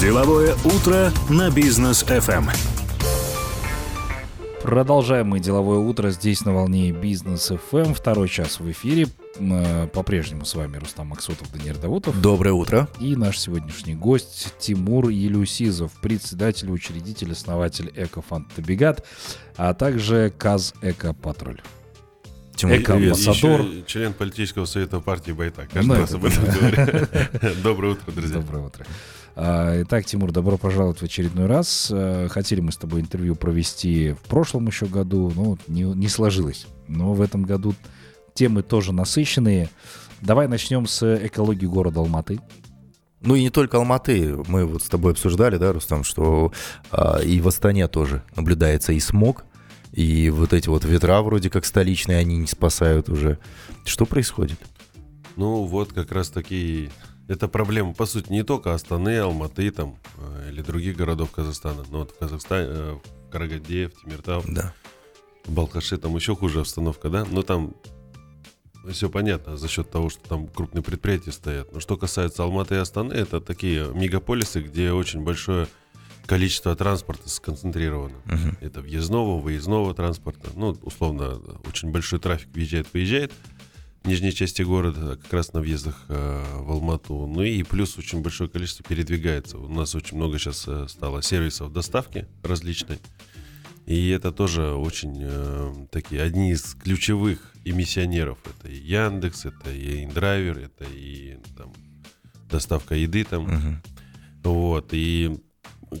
Деловое 0.00 0.54
утро 0.64 1.10
на 1.30 1.48
бизнес 1.48 2.02
FM. 2.02 2.50
Продолжаем 4.62 5.28
мы 5.28 5.40
деловое 5.40 5.78
утро 5.78 6.10
здесь 6.10 6.44
на 6.44 6.52
волне 6.52 6.90
бизнес 6.90 7.50
FM. 7.50 7.94
Второй 7.94 8.28
час 8.28 8.60
в 8.60 8.70
эфире. 8.70 9.06
Э, 9.38 9.86
по-прежнему 9.86 10.44
с 10.44 10.54
вами 10.54 10.76
Рустам 10.76 11.06
Максутов, 11.06 11.50
Даниил 11.52 11.76
Давутов. 11.76 12.20
Доброе 12.20 12.52
утро. 12.52 12.88
И 13.00 13.16
наш 13.16 13.38
сегодняшний 13.38 13.94
гость 13.94 14.54
Тимур 14.58 15.08
Елюсизов, 15.08 15.92
председатель, 16.02 16.70
учредитель, 16.70 17.32
основатель 17.32 17.90
Экофанд 17.94 18.52
Табигат, 18.54 19.06
а 19.56 19.72
также 19.72 20.30
КАЗ 20.36 20.74
Эко 20.82 21.14
Патруль. 21.14 21.62
Тимур, 22.56 22.76
Эко-амбассадор. 22.76 23.64
член 23.86 24.12
политического 24.12 24.64
совета 24.64 25.00
партии 25.00 25.32
Байтак. 25.32 25.70
Каждый 25.70 25.88
ну, 25.88 25.94
раз 25.94 26.12
об 26.12 26.24
этом 26.24 26.44
говорю. 26.44 27.06
Доброе 27.62 27.92
утро, 27.92 28.12
друзья. 28.12 28.40
Доброе 28.40 28.66
утро. 28.66 28.84
А, 29.38 29.82
итак, 29.82 30.06
Тимур, 30.06 30.32
добро 30.32 30.56
пожаловать 30.56 31.00
в 31.00 31.02
очередной 31.02 31.44
раз. 31.44 31.90
А, 31.92 32.26
хотели 32.28 32.60
мы 32.60 32.72
с 32.72 32.78
тобой 32.78 33.02
интервью 33.02 33.36
провести 33.36 34.12
в 34.12 34.20
прошлом 34.28 34.66
еще 34.66 34.86
году, 34.86 35.30
но 35.36 35.58
не, 35.68 35.82
не 35.82 36.08
сложилось. 36.08 36.66
Но 36.88 37.12
в 37.12 37.20
этом 37.20 37.42
году 37.42 37.74
темы 38.32 38.62
тоже 38.62 38.94
насыщенные. 38.94 39.68
Давай 40.22 40.48
начнем 40.48 40.86
с 40.86 41.26
экологии 41.26 41.66
города 41.66 42.00
Алматы. 42.00 42.40
Ну 43.20 43.34
и 43.34 43.42
не 43.42 43.50
только 43.50 43.76
Алматы. 43.76 44.36
Мы 44.48 44.64
вот 44.64 44.82
с 44.82 44.88
тобой 44.88 45.12
обсуждали, 45.12 45.58
да, 45.58 45.72
Рустам, 45.74 46.02
что 46.02 46.50
а, 46.90 47.18
и 47.18 47.38
в 47.40 47.48
Астане 47.48 47.88
тоже 47.88 48.22
наблюдается 48.36 48.94
и 48.94 49.00
смог, 49.00 49.44
и 49.92 50.30
вот 50.30 50.54
эти 50.54 50.68
вот 50.68 50.86
ветра 50.86 51.20
вроде 51.20 51.50
как 51.50 51.66
столичные, 51.66 52.18
они 52.18 52.38
не 52.38 52.46
спасают 52.46 53.10
уже. 53.10 53.38
Что 53.84 54.06
происходит? 54.06 54.58
Ну 55.36 55.64
вот 55.64 55.92
как 55.92 56.10
раз 56.12 56.30
такие 56.30 56.90
это 57.28 57.48
проблема, 57.48 57.92
по 57.92 58.06
сути, 58.06 58.30
не 58.30 58.44
только 58.44 58.74
Астаны, 58.74 59.18
Алматы 59.18 59.70
там, 59.70 59.98
э, 60.18 60.50
или 60.50 60.62
других 60.62 60.96
городов 60.96 61.32
Казахстана, 61.32 61.84
но 61.90 62.00
вот 62.00 62.12
в 62.12 62.18
Казахстане, 62.18 62.66
э, 62.68 62.98
в 63.26 63.30
Карагаде, 63.30 63.88
в 63.88 64.00
Тимиртау, 64.00 64.42
да. 64.46 64.72
в 65.44 65.52
Балхаше, 65.52 65.98
там 65.98 66.14
еще 66.14 66.36
хуже 66.36 66.60
обстановка, 66.60 67.08
да, 67.08 67.24
но 67.24 67.42
там 67.42 67.74
все 68.92 69.10
понятно 69.10 69.56
за 69.56 69.68
счет 69.68 69.90
того, 69.90 70.10
что 70.10 70.28
там 70.28 70.46
крупные 70.46 70.82
предприятия 70.82 71.32
стоят. 71.32 71.72
Но 71.72 71.80
что 71.80 71.96
касается 71.96 72.44
Алматы 72.44 72.76
и 72.76 72.78
Астаны, 72.78 73.12
это 73.12 73.40
такие 73.40 73.92
мегаполисы, 73.92 74.60
где 74.60 74.92
очень 74.92 75.22
большое 75.22 75.66
количество 76.26 76.74
транспорта 76.76 77.28
сконцентрировано. 77.28 78.16
Uh-huh. 78.26 78.56
Это 78.60 78.80
въездного, 78.80 79.40
выездного 79.40 79.94
транспорта. 79.94 80.50
Ну, 80.54 80.76
условно, 80.82 81.40
очень 81.68 81.90
большой 81.90 82.18
трафик 82.18 82.48
въезжает, 82.52 82.88
выезжает 82.92 83.32
нижней 84.06 84.32
части 84.32 84.62
города, 84.62 85.16
как 85.16 85.32
раз 85.32 85.52
на 85.52 85.60
въездах 85.60 86.04
э, 86.08 86.44
в 86.58 86.70
Алмату. 86.70 87.26
Ну 87.26 87.42
и 87.42 87.62
плюс 87.62 87.98
очень 87.98 88.22
большое 88.22 88.48
количество 88.48 88.84
передвигается. 88.84 89.58
У 89.58 89.68
нас 89.68 89.94
очень 89.94 90.16
много 90.16 90.38
сейчас 90.38 90.64
э, 90.66 90.86
стало 90.88 91.22
сервисов 91.22 91.72
доставки 91.72 92.26
различной. 92.42 92.98
И 93.86 94.08
это 94.08 94.32
тоже 94.32 94.72
очень 94.72 95.18
э, 95.20 95.86
такие 95.90 96.22
одни 96.22 96.50
из 96.50 96.74
ключевых 96.74 97.52
эмиссионеров. 97.64 98.38
Это 98.44 98.72
и 98.72 98.76
Яндекс, 98.76 99.46
это 99.46 99.70
и 99.70 100.04
Индрайвер, 100.04 100.58
это 100.58 100.84
и 100.92 101.38
там, 101.56 101.72
доставка 102.50 102.94
еды 102.94 103.24
там. 103.24 103.46
Uh-huh. 103.46 103.76
Вот. 104.42 104.88
И 104.92 105.38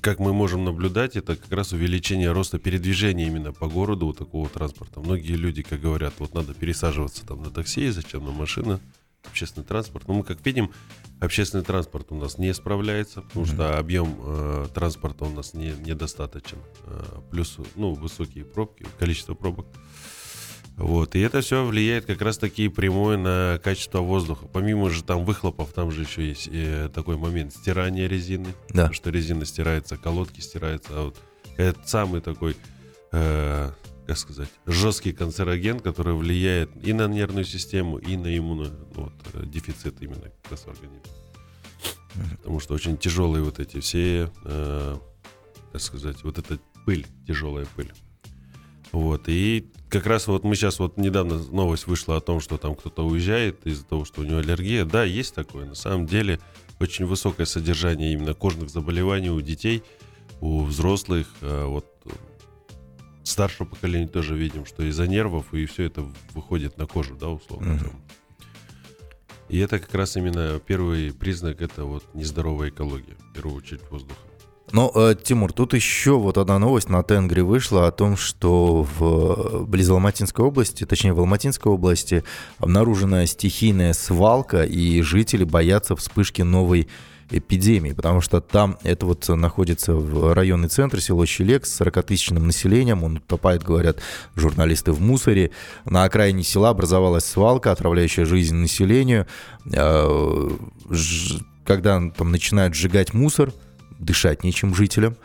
как 0.00 0.18
мы 0.18 0.32
можем 0.32 0.64
наблюдать, 0.64 1.16
это 1.16 1.36
как 1.36 1.52
раз 1.52 1.72
увеличение 1.72 2.32
роста 2.32 2.58
передвижения 2.58 3.26
именно 3.26 3.52
по 3.52 3.68
городу 3.68 4.06
вот 4.06 4.18
такого 4.18 4.48
транспорта. 4.48 5.00
Многие 5.00 5.34
люди, 5.34 5.62
как 5.62 5.80
говорят, 5.80 6.14
вот 6.18 6.34
надо 6.34 6.54
пересаживаться 6.54 7.24
там 7.26 7.42
на 7.42 7.50
такси, 7.50 7.90
зачем 7.90 8.24
на 8.24 8.32
машины, 8.32 8.80
общественный 9.24 9.66
транспорт. 9.66 10.08
Но 10.08 10.14
мы, 10.14 10.24
как 10.24 10.44
видим, 10.44 10.72
общественный 11.20 11.64
транспорт 11.64 12.10
у 12.10 12.16
нас 12.16 12.38
не 12.38 12.52
справляется, 12.52 13.22
потому 13.22 13.44
mm-hmm. 13.44 13.54
что 13.54 13.78
объем 13.78 14.16
э, 14.18 14.66
транспорта 14.74 15.24
у 15.24 15.30
нас 15.30 15.54
не, 15.54 15.72
недостаточен. 15.84 16.58
Э, 16.84 17.20
плюс, 17.30 17.58
ну, 17.76 17.94
высокие 17.94 18.44
пробки, 18.44 18.86
количество 18.98 19.34
пробок. 19.34 19.66
Вот, 20.76 21.14
и 21.16 21.20
это 21.20 21.40
все 21.40 21.64
влияет 21.64 22.04
как 22.04 22.20
раз 22.20 22.36
таки 22.36 22.68
прямое 22.68 23.16
на 23.16 23.58
качество 23.64 24.00
воздуха. 24.00 24.46
Помимо 24.46 24.90
же 24.90 25.02
там 25.02 25.24
выхлопов, 25.24 25.72
там 25.72 25.90
же 25.90 26.02
еще 26.02 26.28
есть 26.28 26.48
э, 26.52 26.90
такой 26.92 27.16
момент 27.16 27.54
стирания 27.54 28.06
резины. 28.06 28.48
Да. 28.68 28.82
Потому 28.82 28.92
что 28.92 29.10
резина 29.10 29.46
стирается, 29.46 29.96
колодки 29.96 30.40
стираются. 30.40 30.90
А 30.92 31.04
вот 31.04 31.16
это 31.56 31.78
самый 31.86 32.20
такой, 32.20 32.56
э, 33.12 33.70
как 34.06 34.18
сказать, 34.18 34.50
жесткий 34.66 35.14
канцероген, 35.14 35.80
который 35.80 36.12
влияет 36.12 36.70
и 36.86 36.92
на 36.92 37.08
нервную 37.08 37.46
систему, 37.46 37.96
и 37.96 38.14
на 38.18 38.36
иммуно, 38.36 38.70
вот, 38.94 39.14
э, 39.32 39.46
дефицит 39.46 40.02
именно 40.02 40.30
как 40.42 40.50
раз 40.50 40.66
организма. 40.66 41.00
Потому 42.36 42.60
что 42.60 42.74
очень 42.74 42.98
тяжелые 42.98 43.42
вот 43.42 43.60
эти 43.60 43.80
все, 43.80 44.30
э, 44.44 44.96
как 45.72 45.80
сказать, 45.80 46.22
вот 46.22 46.38
эта 46.38 46.58
пыль, 46.84 47.06
тяжелая 47.26 47.66
пыль. 47.76 47.92
Вот, 48.96 49.24
и 49.26 49.68
как 49.90 50.06
раз 50.06 50.26
вот 50.26 50.42
мы 50.42 50.56
сейчас 50.56 50.78
вот 50.78 50.96
недавно 50.96 51.36
новость 51.36 51.86
вышла 51.86 52.16
о 52.16 52.20
том, 52.22 52.40
что 52.40 52.56
там 52.56 52.74
кто-то 52.74 53.06
уезжает 53.06 53.66
из-за 53.66 53.84
того, 53.84 54.06
что 54.06 54.22
у 54.22 54.24
него 54.24 54.38
аллергия. 54.38 54.86
Да, 54.86 55.04
есть 55.04 55.34
такое. 55.34 55.66
На 55.66 55.74
самом 55.74 56.06
деле 56.06 56.40
очень 56.80 57.04
высокое 57.04 57.44
содержание 57.44 58.14
именно 58.14 58.32
кожных 58.32 58.70
заболеваний 58.70 59.28
у 59.28 59.38
детей, 59.42 59.82
у 60.40 60.62
взрослых. 60.62 61.26
А 61.42 61.66
вот 61.66 61.86
старшего 63.22 63.66
поколения 63.66 64.08
тоже 64.08 64.34
видим, 64.34 64.64
что 64.64 64.82
из-за 64.82 65.06
нервов 65.06 65.52
и 65.52 65.66
все 65.66 65.82
это 65.84 66.10
выходит 66.32 66.78
на 66.78 66.86
кожу, 66.86 67.16
да, 67.16 67.28
условно. 67.28 67.72
Mm-hmm. 67.72 67.92
И 69.50 69.58
это 69.58 69.78
как 69.78 69.94
раз 69.94 70.16
именно 70.16 70.58
первый 70.58 71.12
признак, 71.12 71.60
это 71.60 71.84
вот 71.84 72.02
нездоровая 72.14 72.70
экология, 72.70 73.14
в 73.30 73.34
первую 73.34 73.58
очередь 73.58 73.82
воздуха. 73.90 74.20
Ну, 74.72 74.90
э, 74.94 75.14
Тимур, 75.22 75.52
тут 75.52 75.74
еще 75.74 76.18
вот 76.18 76.38
одна 76.38 76.58
новость 76.58 76.88
на 76.88 77.02
Тенгри 77.02 77.40
вышла 77.40 77.86
о 77.86 77.92
том, 77.92 78.16
что 78.16 78.86
в 78.98 79.64
близ 79.64 79.88
Алматинской 79.90 80.44
области, 80.44 80.84
точнее 80.84 81.12
в 81.12 81.20
Алматинской 81.20 81.70
области, 81.70 82.24
обнаружена 82.58 83.26
стихийная 83.26 83.92
свалка, 83.92 84.64
и 84.64 85.02
жители 85.02 85.44
боятся 85.44 85.94
вспышки 85.94 86.42
новой 86.42 86.88
эпидемии, 87.30 87.92
потому 87.92 88.20
что 88.20 88.40
там 88.40 88.78
это 88.82 89.06
вот 89.06 89.28
находится 89.28 89.94
в 89.94 90.32
районный 90.32 90.68
центр, 90.68 91.00
село 91.00 91.26
Щелек 91.26 91.66
с 91.66 91.80
40-тысячным 91.80 92.46
населением, 92.46 93.04
он 93.04 93.16
утопает, 93.16 93.62
говорят 93.62 93.98
журналисты, 94.34 94.92
в 94.92 95.00
мусоре. 95.00 95.50
На 95.84 96.04
окраине 96.04 96.42
села 96.42 96.70
образовалась 96.70 97.24
свалка, 97.24 97.72
отравляющая 97.72 98.24
жизнь 98.24 98.56
населению. 98.56 99.26
Э, 99.72 100.50
когда 101.64 102.00
там 102.10 102.30
начинают 102.30 102.74
сжигать 102.74 103.12
мусор, 103.12 103.52
дышать 103.98 104.44
нечем 104.44 104.74
жителям. 104.74 105.16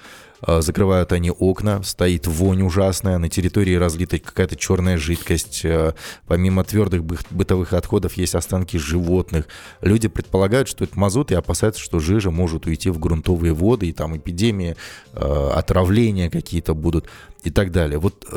А, 0.42 0.62
закрывают 0.62 1.12
они 1.12 1.32
окна, 1.32 1.84
стоит 1.84 2.28
вонь 2.28 2.64
ужасная, 2.64 3.18
на 3.18 3.30
территории 3.30 3.76
разлита 3.76 4.20
какая-то 4.20 4.56
черная 4.56 4.98
жидкость. 4.98 5.62
А, 5.66 5.94
помимо 6.28 6.64
твердых 6.64 7.04
бытовых 7.04 7.74
отходов 7.74 8.14
есть 8.14 8.36
останки 8.36 8.78
животных. 8.78 9.48
Люди 9.82 10.08
предполагают, 10.08 10.68
что 10.68 10.84
это 10.84 10.98
мазут 10.98 11.32
и 11.32 11.36
опасаются, 11.36 11.82
что 11.82 12.00
жижа 12.00 12.32
может 12.32 12.66
уйти 12.66 12.90
в 12.90 13.00
грунтовые 13.00 13.54
воды, 13.54 13.88
и 13.88 13.94
там 13.94 14.18
эпидемии, 14.18 14.76
а, 15.14 15.54
отравления 15.56 16.30
какие-то 16.30 16.74
будут 16.74 17.08
и 17.44 17.50
так 17.50 17.72
далее. 17.72 17.98
Вот 17.98 18.28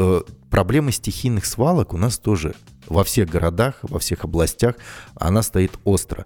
проблема 0.51 0.91
стихийных 0.91 1.45
свалок 1.45 1.93
у 1.93 1.99
нас 1.99 2.17
тоже 2.17 2.55
во 2.87 3.05
всех 3.05 3.29
городах, 3.29 3.77
во 3.83 3.99
всех 3.99 4.25
областях, 4.25 4.77
она 5.15 5.43
стоит 5.43 5.73
остро. 5.85 6.25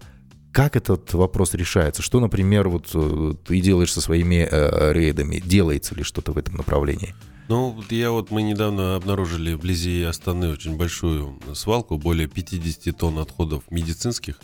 Как 0.58 0.74
этот 0.74 1.14
вопрос 1.14 1.54
решается? 1.54 2.02
Что, 2.02 2.18
например, 2.18 2.68
вот 2.68 2.90
э, 2.92 3.34
ты 3.46 3.60
делаешь 3.60 3.92
со 3.92 4.00
своими 4.00 4.44
э, 4.50 4.92
рейдами? 4.92 5.38
Делается 5.38 5.94
ли 5.94 6.02
что-то 6.02 6.32
в 6.32 6.36
этом 6.36 6.56
направлении? 6.56 7.14
Ну, 7.48 7.80
я 7.90 8.10
вот 8.10 8.32
мы 8.32 8.42
недавно 8.42 8.96
обнаружили 8.96 9.54
вблизи 9.54 10.02
Астаны 10.02 10.48
очень 10.48 10.76
большую 10.76 11.38
свалку, 11.54 11.96
более 11.96 12.26
50 12.26 12.98
тонн 12.98 13.20
отходов 13.20 13.70
медицинских. 13.70 14.40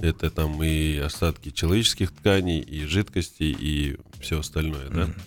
Это 0.00 0.30
там 0.30 0.62
и 0.62 0.98
остатки 0.98 1.50
человеческих 1.50 2.12
тканей, 2.12 2.60
и 2.60 2.86
жидкости, 2.86 3.42
и 3.42 3.96
все 4.20 4.38
остальное, 4.38 4.88
да. 4.88 5.02
Mm-hmm. 5.02 5.20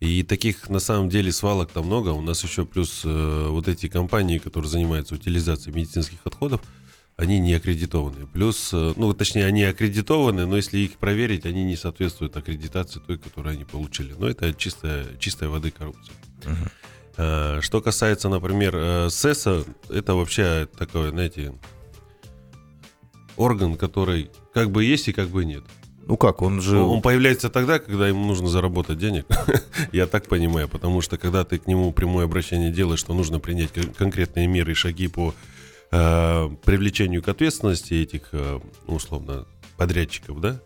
И 0.00 0.22
таких 0.22 0.70
на 0.70 0.78
самом 0.78 1.10
деле 1.10 1.30
свалок 1.32 1.70
там 1.70 1.84
много. 1.84 2.08
У 2.08 2.22
нас 2.22 2.42
еще 2.42 2.64
плюс 2.64 3.02
э, 3.04 3.46
вот 3.50 3.68
эти 3.68 3.88
компании, 3.88 4.38
которые 4.38 4.70
занимаются 4.70 5.16
утилизацией 5.16 5.76
медицинских 5.76 6.20
отходов, 6.24 6.62
они 7.20 7.38
не 7.38 7.54
аккредитованы. 7.54 8.26
Плюс, 8.26 8.70
э, 8.72 8.94
ну, 8.96 9.12
точнее, 9.12 9.44
они 9.44 9.62
аккредитованы, 9.64 10.46
но 10.46 10.56
если 10.56 10.78
их 10.78 10.96
проверить, 10.96 11.44
они 11.44 11.64
не 11.64 11.76
соответствуют 11.76 12.36
аккредитации 12.36 13.00
той, 13.06 13.18
которую 13.18 13.52
они 13.52 13.64
получили. 13.64 14.14
Но 14.18 14.28
это 14.28 14.54
чистая, 14.54 15.04
чистая 15.18 15.50
воды 15.50 15.70
коррупция. 15.70 16.14
Uh-huh. 16.42 17.60
Что 17.60 17.82
касается, 17.82 18.30
например, 18.30 18.74
э, 18.74 19.10
СЭСа, 19.10 19.64
это 19.90 20.14
вообще 20.14 20.66
такой, 20.78 21.10
знаете, 21.10 21.52
орган, 23.36 23.76
который 23.76 24.30
как 24.54 24.70
бы 24.70 24.84
есть 24.84 25.08
и 25.08 25.12
как 25.12 25.28
бы 25.28 25.44
нет. 25.44 25.64
Ну 26.06 26.16
как, 26.16 26.40
он 26.40 26.62
же... 26.62 26.78
Он 26.78 27.02
появляется 27.02 27.50
тогда, 27.50 27.78
когда 27.78 28.08
ему 28.08 28.24
нужно 28.24 28.48
заработать 28.48 28.98
денег. 28.98 29.26
Я 29.92 30.06
так 30.06 30.26
понимаю, 30.26 30.68
потому 30.68 31.02
что 31.02 31.18
когда 31.18 31.44
ты 31.44 31.58
к 31.58 31.66
нему 31.66 31.92
прямое 31.92 32.24
обращение 32.24 32.72
делаешь, 32.72 33.00
что 33.00 33.12
нужно 33.12 33.38
принять 33.38 33.70
конкретные 33.96 34.46
меры 34.46 34.72
и 34.72 34.74
шаги 34.74 35.08
по 35.08 35.34
э, 35.90 36.48
привлечению 36.64 37.22
к 37.22 37.28
ответственности 37.28 37.94
этих, 37.94 38.28
э, 38.32 38.60
условно, 38.86 39.46
подрядчиков, 39.76 40.40
да, 40.40 40.60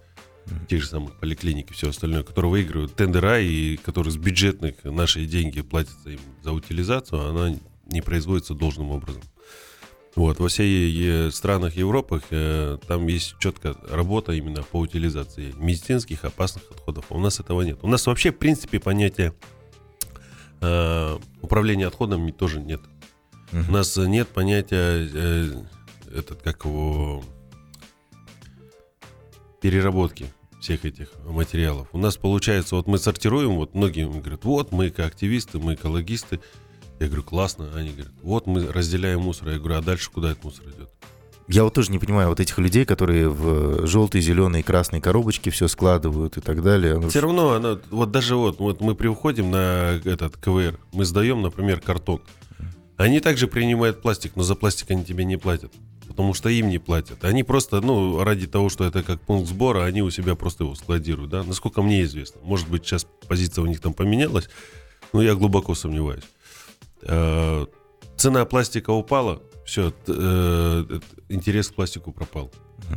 тех 0.68 0.82
же 0.82 0.88
самых 0.88 1.18
поликлиник 1.18 1.70
и 1.70 1.74
все 1.74 1.88
остальное, 1.88 2.22
которые 2.22 2.50
выигрывают 2.50 2.94
тендера 2.94 3.40
и 3.40 3.76
которые 3.76 4.12
с 4.12 4.16
бюджетных 4.16 4.84
наши 4.84 5.24
деньги 5.24 5.62
платятся 5.62 6.10
им 6.10 6.20
за 6.42 6.52
утилизацию, 6.52 7.28
она 7.28 7.56
не 7.86 8.02
производится 8.02 8.54
должным 8.54 8.90
образом. 8.90 9.22
Вот, 10.16 10.38
во 10.38 10.48
всей 10.48 11.30
странах 11.32 11.76
Европы 11.76 12.22
э, 12.30 12.78
там 12.86 13.06
есть 13.08 13.34
четкая 13.40 13.74
работа 13.90 14.32
именно 14.32 14.62
по 14.62 14.78
утилизации 14.78 15.52
медицинских 15.56 16.24
опасных 16.24 16.62
отходов. 16.70 17.06
А 17.08 17.14
у 17.14 17.18
нас 17.18 17.40
этого 17.40 17.62
нет. 17.62 17.80
У 17.82 17.88
нас 17.88 18.06
вообще, 18.06 18.30
в 18.30 18.38
принципе, 18.38 18.78
понятия 18.78 19.34
э, 20.60 21.18
управления 21.42 21.88
отходами 21.88 22.30
тоже 22.30 22.60
нет. 22.60 22.80
У 23.54 23.72
нас 23.72 23.96
нет 23.96 24.28
понятия 24.28 25.08
э, 25.12 25.62
этот 26.12 26.42
как 26.42 26.64
его 26.64 27.22
переработки 29.60 30.26
всех 30.60 30.84
этих 30.84 31.10
материалов. 31.24 31.86
У 31.92 31.98
нас 31.98 32.16
получается, 32.16 32.74
вот 32.74 32.88
мы 32.88 32.98
сортируем, 32.98 33.54
вот 33.54 33.74
многие 33.74 34.08
говорят, 34.08 34.44
вот 34.44 34.72
мы 34.72 34.88
активисты, 34.88 35.58
мы 35.58 35.74
экологисты. 35.74 36.40
Я 36.98 37.06
говорю, 37.06 37.22
классно. 37.22 37.68
Они 37.76 37.90
говорят, 37.90 38.12
вот 38.22 38.46
мы 38.46 38.66
разделяем 38.66 39.20
мусор. 39.20 39.50
Я 39.50 39.58
говорю, 39.58 39.76
а 39.76 39.82
дальше 39.82 40.10
куда 40.10 40.32
этот 40.32 40.44
мусор 40.44 40.64
идет? 40.66 40.90
Я 41.46 41.64
вот 41.64 41.74
тоже 41.74 41.92
не 41.92 41.98
понимаю 41.98 42.30
вот 42.30 42.40
этих 42.40 42.58
людей, 42.58 42.84
которые 42.86 43.28
в 43.28 43.86
желтые, 43.86 44.22
зеленые, 44.22 44.62
красные 44.64 45.02
коробочки 45.02 45.50
все 45.50 45.68
складывают 45.68 46.38
и 46.38 46.40
так 46.40 46.62
далее. 46.62 47.00
Все 47.08 47.20
равно, 47.20 47.52
оно, 47.52 47.78
вот 47.90 48.10
даже 48.10 48.34
вот, 48.34 48.58
вот 48.58 48.80
мы 48.80 48.94
приходим 48.94 49.50
на 49.50 50.00
этот 50.04 50.38
КВР, 50.38 50.78
мы 50.92 51.04
сдаем, 51.04 51.42
например, 51.42 51.80
картон. 51.80 52.22
Они 52.96 53.20
также 53.20 53.48
принимают 53.48 54.02
пластик, 54.02 54.36
но 54.36 54.42
за 54.42 54.54
пластик 54.54 54.90
они 54.90 55.04
тебе 55.04 55.24
не 55.24 55.36
платят. 55.36 55.72
Потому 56.06 56.32
что 56.34 56.48
им 56.48 56.68
не 56.68 56.78
платят. 56.78 57.24
Они 57.24 57.42
просто, 57.42 57.80
ну, 57.80 58.22
ради 58.22 58.46
того, 58.46 58.68
что 58.68 58.84
это 58.84 59.02
как 59.02 59.20
пункт 59.20 59.48
сбора, 59.48 59.84
они 59.84 60.02
у 60.02 60.10
себя 60.10 60.36
просто 60.36 60.64
его 60.64 60.74
складируют, 60.76 61.30
да, 61.30 61.42
насколько 61.42 61.82
мне 61.82 62.02
известно. 62.02 62.40
Может 62.44 62.68
быть, 62.68 62.84
сейчас 62.84 63.06
позиция 63.26 63.62
у 63.62 63.66
них 63.66 63.80
там 63.80 63.94
поменялась, 63.94 64.48
но 65.12 65.22
я 65.22 65.34
глубоко 65.34 65.74
сомневаюсь. 65.74 66.24
Э, 67.02 67.66
цена 68.16 68.44
пластика 68.44 68.90
упала, 68.90 69.42
все, 69.66 69.92
э, 70.06 71.00
интерес 71.28 71.68
к 71.68 71.74
пластику 71.74 72.12
пропал. 72.12 72.52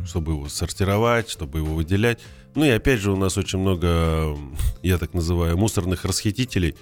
Чтобы 0.05 0.33
его 0.33 0.49
сортировать, 0.49 1.29
чтобы 1.29 1.59
его 1.59 1.73
выделять. 1.73 2.19
Ну 2.55 2.65
и 2.65 2.69
опять 2.69 2.99
же 2.99 3.11
у 3.11 3.15
нас 3.15 3.37
очень 3.37 3.59
много, 3.59 4.37
я 4.83 4.97
так 4.97 5.13
называю, 5.13 5.57
мусорных 5.57 6.03
расхитителей, 6.03 6.75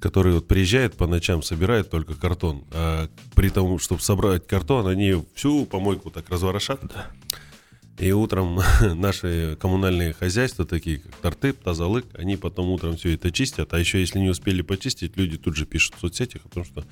которые 0.00 0.34
вот 0.34 0.48
приезжают 0.48 0.94
по 0.96 1.06
ночам, 1.06 1.42
собирают 1.42 1.90
только 1.90 2.14
картон. 2.14 2.64
А 2.72 3.08
при 3.34 3.50
том, 3.50 3.78
чтобы 3.78 4.00
собрать 4.02 4.46
картон, 4.46 4.86
они 4.86 5.24
всю 5.34 5.66
помойку 5.66 6.10
так 6.10 6.28
разворошат. 6.28 6.80
Да. 6.82 7.10
И 7.98 8.10
утром 8.10 8.60
наши 8.80 9.56
коммунальные 9.60 10.12
хозяйства, 10.12 10.64
такие 10.64 10.98
как 10.98 11.14
Тартып, 11.16 11.62
Тазалык, 11.62 12.06
они 12.14 12.36
потом 12.36 12.70
утром 12.70 12.96
все 12.96 13.14
это 13.14 13.30
чистят. 13.30 13.72
А 13.72 13.78
еще 13.78 14.00
если 14.00 14.18
не 14.18 14.28
успели 14.28 14.62
почистить, 14.62 15.16
люди 15.16 15.38
тут 15.38 15.56
же 15.56 15.64
пишут 15.64 15.94
в 15.96 16.00
соцсетях 16.00 16.42
о 16.44 16.48
том, 16.48 16.64
что 16.64 16.84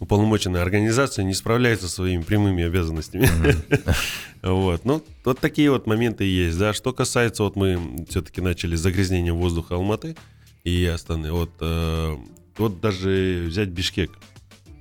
уполномоченная 0.00 0.62
организация 0.62 1.24
не 1.24 1.34
справляется 1.34 1.88
со 1.88 1.96
своими 1.96 2.22
прямыми 2.22 2.64
обязанностями. 2.64 3.28
Вот. 4.40 4.84
Ну, 4.84 5.02
вот 5.24 5.40
такие 5.40 5.68
вот 5.68 5.88
моменты 5.88 6.22
есть. 6.22 6.56
Да. 6.56 6.72
Что 6.72 6.92
касается, 6.92 7.42
вот 7.42 7.56
мы 7.56 8.06
все-таки 8.08 8.40
начали 8.40 8.76
с 8.76 8.80
загрязнением 8.80 9.34
воздуха 9.34 9.74
Алматы 9.74 10.14
и 10.64 10.84
Астаны. 10.86 11.32
Вот, 11.32 11.50
э, 11.60 12.16
вот 12.56 12.80
даже 12.80 13.44
взять 13.48 13.68
Бишкек. 13.68 14.10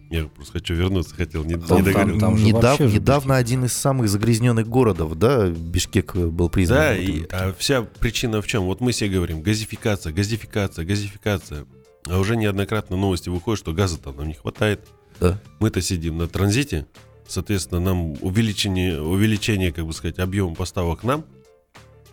Я 0.09 0.25
просто 0.25 0.53
хочу 0.53 0.74
вернуться, 0.74 1.13
хотел, 1.13 1.44
не, 1.44 1.57
там, 1.57 1.79
не 1.79 1.83
договорил. 1.83 2.19
Там, 2.19 2.35
там 2.35 2.44
недав, 2.44 2.79
недавно 2.79 3.35
один 3.35 3.65
из 3.65 3.74
самых 3.74 4.07
загрязненных 4.07 4.68
городов, 4.68 5.15
да, 5.15 5.50
Бишкек 5.50 6.15
был 6.15 6.50
признан. 6.50 6.77
Да, 6.77 6.97
и, 6.97 7.25
а 7.29 7.53
вся 7.57 7.81
причина 7.81 8.41
в 8.41 8.47
чем? 8.47 8.63
Вот 8.63 8.79
мы 8.79 8.94
все 8.94 9.09
говорим, 9.09 9.41
газификация, 9.41 10.13
газификация, 10.13 10.85
газификация. 10.85 11.65
А 12.09 12.19
уже 12.19 12.38
неоднократно 12.38 12.95
новости 12.95 13.27
выходят, 13.27 13.59
что 13.59 13.74
газа-то 13.74 14.13
нам 14.13 14.27
не 14.27 14.33
хватает. 14.33 14.88
Да. 15.19 15.41
Мы-то 15.59 15.81
сидим 15.81 16.18
на 16.18 16.27
транзите, 16.27 16.85
соответственно, 17.27 17.81
нам 17.81 18.13
увеличение, 18.21 19.01
увеличение, 19.01 19.74
как 19.74 19.85
бы 19.85 19.94
сказать, 19.94 20.19
объема 20.19 20.56
поставок 20.56 21.03
нам, 21.03 21.25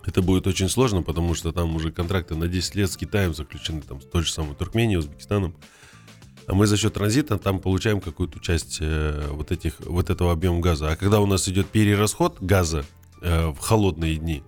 это 0.07 0.23
будет 0.23 0.47
очень 0.47 0.69
сложно, 0.69 1.03
потому 1.03 1.35
что 1.35 1.53
там 1.53 1.75
уже 1.77 1.91
контракты 1.91 2.35
на 2.35 2.49
10 2.49 2.75
лет 2.75 2.91
с 2.91 2.97
Китаем 2.97 3.35
заключены, 3.35 3.81
там, 3.83 4.01
с 4.01 4.05
той 4.05 4.23
же 4.23 4.33
самой 4.33 4.55
Туркменией, 4.55 4.99
Узбекистаном. 4.99 5.55
А 6.47 6.55
мы 6.55 6.67
за 6.67 6.77
счет 6.77 6.93
транзита 6.93 7.39
там 7.39 7.59
получаем 7.59 8.01
какую-то 8.01 8.39
часть 8.39 8.79
э, 8.81 9.29
вот, 9.31 9.51
этих, 9.51 9.81
вот 9.81 10.11
этого 10.11 10.33
объема 10.33 10.61
газа. 10.61 10.91
А 10.91 10.97
когда 10.97 11.21
у 11.21 11.27
нас 11.27 11.49
идет 11.49 11.69
перерасход 11.69 12.37
газа 12.41 12.85
э, 13.23 13.49
в 13.49 13.59
холодные 13.61 14.17
дни, 14.17 14.43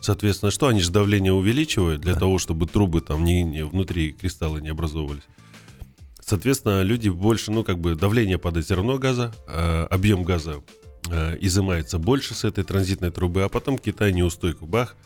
соответственно, 0.00 0.52
что? 0.52 0.68
Они 0.68 0.80
же 0.80 0.92
давление 0.92 1.32
увеличивают 1.32 2.00
для 2.02 2.14
да. 2.14 2.20
того, 2.20 2.38
чтобы 2.38 2.66
трубы 2.66 3.00
там 3.00 3.24
не, 3.24 3.42
не, 3.42 3.64
внутри 3.64 4.12
кристаллы 4.12 4.60
не 4.60 4.68
образовывались. 4.68 5.24
Соответственно, 6.24 6.82
люди 6.82 7.08
больше, 7.08 7.50
ну, 7.50 7.64
как 7.64 7.80
бы 7.80 7.96
давление 7.96 8.38
падает 8.38 8.66
все 8.66 8.76
равно 8.76 8.98
газа, 8.98 9.34
э, 9.48 9.86
объем 9.90 10.22
газа 10.22 10.62
изымается 11.40 11.98
больше 11.98 12.34
с 12.34 12.44
этой 12.44 12.62
транзитной 12.62 13.10
трубы, 13.10 13.42
а 13.42 13.48
потом 13.48 13.78
Китай 13.78 14.12
неустойку 14.12 14.66
бах, 14.66 14.96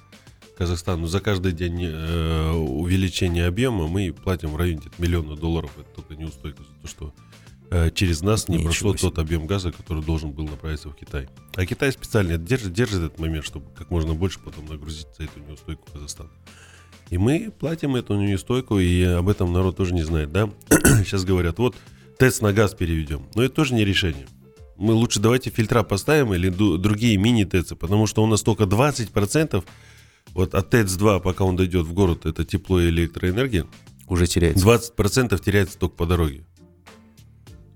Казахстану 0.56 1.02
ну, 1.02 1.06
за 1.08 1.20
каждый 1.20 1.52
день 1.52 1.81
э, 1.82 2.50
увеличения 2.52 3.46
объема 3.46 3.88
мы 3.88 4.12
платим 4.12 4.50
в 4.50 4.56
районе 4.56 4.82
миллиона 4.99 5.37
долларов. 5.37 5.70
Это 5.76 5.88
только 5.96 6.14
неустойка 6.14 6.62
за 6.62 6.81
то, 6.81 6.88
что 6.88 7.14
э, 7.70 7.91
через 7.91 8.23
нас 8.23 8.49
не 8.49 8.56
Ничего 8.56 8.69
прошло 8.69 8.96
себе. 8.96 9.00
тот 9.00 9.19
объем 9.19 9.46
газа, 9.46 9.73
который 9.73 10.02
должен 10.05 10.31
был 10.31 10.46
направиться 10.46 10.88
в 10.88 10.94
Китай. 10.94 11.29
А 11.56 11.67
Китай 11.67 11.91
специально 11.91 12.38
держит, 12.38 12.73
держит 12.73 13.00
этот 13.02 13.19
момент, 13.19 13.44
чтобы 13.44 13.67
как 13.76 13.90
можно 13.90 14.14
больше 14.14 14.38
потом 14.38 14.67
нагрузить 14.67 15.08
за 15.19 15.25
эту 15.25 15.40
неустойку 15.40 15.90
Казахстан. 15.93 16.31
И 17.11 17.19
мы 17.19 17.52
платим 17.58 17.97
эту 17.97 18.14
неустойку, 18.17 18.79
и 18.79 19.02
об 19.02 19.29
этом 19.29 19.52
народ 19.52 19.76
тоже 19.76 19.93
не 19.93 20.05
знает, 20.05 20.31
да? 20.31 20.50
Сейчас 20.70 21.25
говорят, 21.25 21.58
вот 21.58 21.75
ТЭЦ 22.19 22.43
на 22.43 22.52
газ 22.52 22.75
переведем. 22.75 23.26
Но 23.35 23.43
это 23.43 23.55
тоже 23.56 23.75
не 23.75 23.85
решение. 23.85 24.26
Мы 24.76 24.93
лучше 24.93 25.21
давайте 25.21 25.50
фильтра 25.50 25.82
поставим 25.82 26.35
или 26.35 26.49
другие 26.49 27.17
мини-ТЭЦы, 27.17 27.76
потому 27.76 28.06
что 28.06 28.23
у 28.23 28.26
нас 28.26 28.43
только 28.43 28.65
20% 28.65 29.65
вот 30.32 30.55
от 30.55 30.75
ТЭЦ-2, 30.75 31.21
пока 31.21 31.44
он 31.44 31.56
дойдет 31.56 31.87
в 31.87 31.93
город, 31.93 32.26
это 32.26 32.44
тепло 32.44 32.81
и 32.81 32.88
электроэнергия, 32.88 33.67
уже 34.09 34.26
теряется. 34.26 34.67
20% 34.67 35.41
теряется 35.43 35.79
только 35.79 35.94
по 35.94 36.06
дороге. 36.06 36.44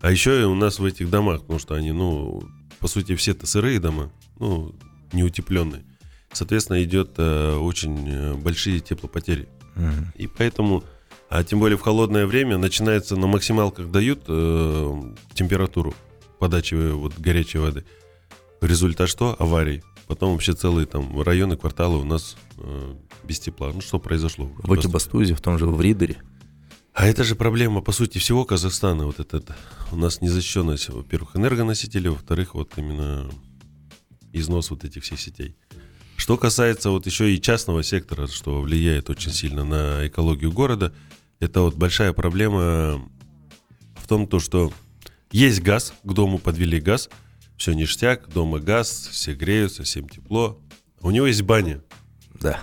А 0.00 0.10
еще 0.10 0.40
и 0.40 0.44
у 0.44 0.54
нас 0.54 0.78
в 0.78 0.84
этих 0.84 1.10
домах, 1.10 1.42
потому 1.42 1.58
что 1.58 1.74
они, 1.74 1.92
ну, 1.92 2.42
по 2.80 2.88
сути, 2.88 3.14
все 3.16 3.32
это 3.32 3.46
сырые 3.46 3.80
дома, 3.80 4.10
ну, 4.38 4.74
неутепленные. 5.12 5.84
Соответственно, 6.32 6.82
идет 6.82 7.14
э, 7.16 7.56
очень 7.56 8.08
э, 8.08 8.34
большие 8.34 8.80
теплопотери. 8.80 9.48
Uh-huh. 9.76 10.04
И 10.16 10.26
поэтому, 10.26 10.84
а 11.30 11.42
тем 11.42 11.60
более 11.60 11.78
в 11.78 11.80
холодное 11.80 12.26
время, 12.26 12.58
начинается 12.58 13.16
на 13.16 13.26
максималках 13.26 13.90
дают 13.90 14.24
э, 14.28 15.02
температуру 15.34 15.94
подачи 16.38 16.74
вот, 16.74 17.18
горячей 17.18 17.58
воды. 17.58 17.84
Результат 18.60 19.08
что? 19.08 19.36
Аварии. 19.38 19.82
Потом 20.06 20.32
вообще 20.32 20.54
целые 20.54 20.86
там 20.86 21.20
районы, 21.20 21.56
кварталы 21.56 21.98
у 21.98 22.04
нас 22.04 22.36
э, 22.56 22.94
без 23.24 23.38
тепла. 23.40 23.72
Ну 23.72 23.80
что 23.80 23.98
произошло? 23.98 24.50
В 24.56 24.74
Экибастузе, 24.74 25.34
в 25.34 25.40
том 25.40 25.58
же 25.58 25.66
в 25.66 25.80
Ридере. 25.80 26.16
А 26.94 27.06
это 27.06 27.22
же 27.22 27.36
проблема, 27.36 27.80
по 27.80 27.92
сути, 27.92 28.18
всего 28.18 28.44
Казахстана. 28.44 29.06
Вот 29.06 29.20
это, 29.20 29.56
у 29.92 29.96
нас 29.96 30.20
незащищенность, 30.20 30.88
во-первых, 30.88 31.36
энергоносителей, 31.36 32.10
во-вторых, 32.10 32.54
вот 32.54 32.72
именно 32.76 33.30
износ 34.32 34.70
вот 34.70 34.84
этих 34.84 35.04
всех 35.04 35.20
сетей. 35.20 35.56
Что 36.16 36.36
касается 36.36 36.90
вот 36.90 37.06
еще 37.06 37.32
и 37.32 37.40
частного 37.40 37.84
сектора, 37.84 38.26
что 38.26 38.60
влияет 38.62 39.10
очень 39.10 39.30
сильно 39.30 39.64
на 39.64 40.08
экологию 40.08 40.50
города, 40.50 40.92
это 41.38 41.60
вот 41.60 41.76
большая 41.76 42.12
проблема 42.12 43.00
в 43.94 44.08
том, 44.08 44.26
то, 44.26 44.40
что 44.40 44.72
есть 45.30 45.60
газ, 45.60 45.92
к 46.02 46.12
дому 46.12 46.38
подвели 46.38 46.80
газ– 46.80 47.08
все 47.58 47.72
ништяк, 47.72 48.28
дома 48.28 48.60
газ, 48.60 49.08
все 49.10 49.34
греются, 49.34 49.82
всем 49.82 50.08
тепло. 50.08 50.58
У 51.00 51.10
него 51.10 51.26
есть 51.26 51.42
баня. 51.42 51.82
Да. 52.40 52.60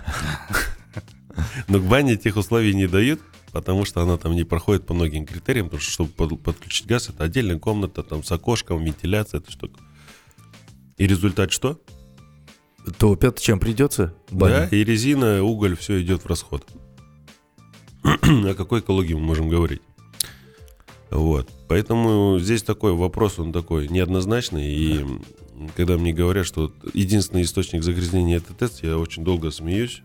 Но 1.68 1.80
к 1.80 1.84
бане 1.84 2.16
тех 2.16 2.38
условий 2.38 2.74
не 2.74 2.88
дают, 2.88 3.20
потому 3.52 3.84
что 3.84 4.02
она 4.02 4.18
там 4.18 4.34
не 4.34 4.46
проходит 4.46 4.88
по 4.88 4.94
многим 4.94 5.26
критериям, 5.26 5.66
потому 5.66 5.82
что 5.82 5.92
чтобы 5.92 6.38
подключить 6.38 6.88
газ, 6.88 7.10
это 7.10 7.26
отдельная 7.26 7.60
комната, 7.60 8.04
там 8.04 8.24
с 8.24 8.32
окошком, 8.32 8.84
вентиляция, 8.84 9.42
это 9.42 9.52
штука. 9.52 9.82
И 10.98 11.06
результат 11.06 11.52
что? 11.52 11.82
Топят, 12.98 13.42
чем 13.42 13.60
придется. 13.60 14.16
Баня. 14.32 14.70
Да, 14.72 14.78
и 14.78 14.84
резина, 14.86 15.44
уголь, 15.44 15.76
все 15.76 16.02
идет 16.02 16.24
в 16.24 16.28
расход. 16.28 16.66
О 18.04 18.54
какой 18.54 18.80
экологии 18.80 19.14
мы 19.14 19.22
можем 19.22 19.50
говорить? 19.50 19.82
Вот. 21.16 21.50
Поэтому 21.68 22.38
здесь 22.40 22.64
такой 22.64 22.94
вопрос, 22.94 23.40
он 23.40 23.54
такой 23.54 23.88
неоднозначный. 23.88 24.74
И 24.74 25.06
когда 25.76 25.98
мне 25.98 26.14
говорят, 26.14 26.46
что 26.46 26.72
единственный 26.94 27.44
источник 27.44 27.84
загрязнения 27.84 28.38
это 28.38 28.54
ТЭЦ, 28.54 28.84
я 28.84 28.98
очень 28.98 29.24
долго 29.24 29.52
смеюсь. 29.52 30.02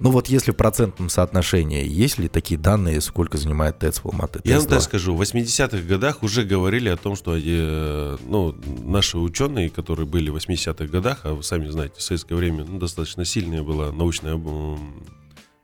Ну 0.00 0.10
вот 0.10 0.28
если 0.28 0.50
в 0.50 0.56
процентном 0.56 1.08
соотношении, 1.08 1.86
есть 1.86 2.18
ли 2.18 2.28
такие 2.28 2.58
данные, 2.58 3.00
сколько 3.00 3.38
занимает 3.38 3.78
ТЭЦ 3.78 4.00
в 4.00 4.06
Алматы? 4.06 4.40
Я 4.44 4.58
вам 4.58 4.66
ТЭЦ-2? 4.66 4.70
так 4.70 4.82
скажу, 4.82 5.14
в 5.14 5.22
80-х 5.22 5.78
годах 5.86 6.22
уже 6.22 6.42
говорили 6.42 6.88
о 6.88 6.96
том, 6.96 7.14
что 7.14 7.36
э, 7.36 8.16
ну, 8.26 8.54
наши 8.84 9.18
ученые, 9.18 9.70
которые 9.70 10.06
были 10.06 10.30
в 10.30 10.36
80-х 10.36 10.86
годах, 10.86 11.20
а 11.22 11.34
вы 11.34 11.42
сами 11.42 11.68
знаете, 11.68 11.94
в 11.98 12.02
советское 12.02 12.34
время 12.34 12.64
ну, 12.64 12.78
достаточно 12.78 13.24
сильная 13.24 13.62
была 13.62 13.92
научная 13.92 14.38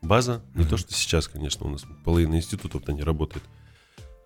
база, 0.00 0.42
не 0.54 0.64
то, 0.64 0.76
что 0.76 0.94
сейчас, 0.94 1.26
конечно, 1.26 1.66
у 1.66 1.70
нас 1.70 1.82
половина 2.04 2.37
институтов-то 2.37 2.92
не 2.92 3.02
работает 3.02 3.44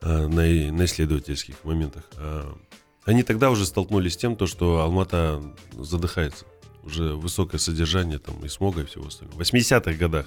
на, 0.04 0.46
и- 0.46 0.70
на 0.70 0.84
исследовательских 0.84 1.56
моментах. 1.64 2.04
А 2.16 2.56
Они 3.04 3.22
тогда 3.22 3.50
уже 3.50 3.66
столкнулись 3.66 4.14
с 4.14 4.16
тем, 4.16 4.36
то, 4.36 4.46
что 4.46 4.80
Алмата 4.80 5.42
задыхается. 5.78 6.44
Уже 6.82 7.14
высокое 7.14 7.58
содержание 7.58 8.18
там 8.18 8.44
и 8.44 8.48
смога 8.48 8.82
и 8.82 8.84
всего 8.84 9.06
остального. 9.06 9.38
В 9.38 9.40
80-х 9.42 9.92
годах. 9.94 10.26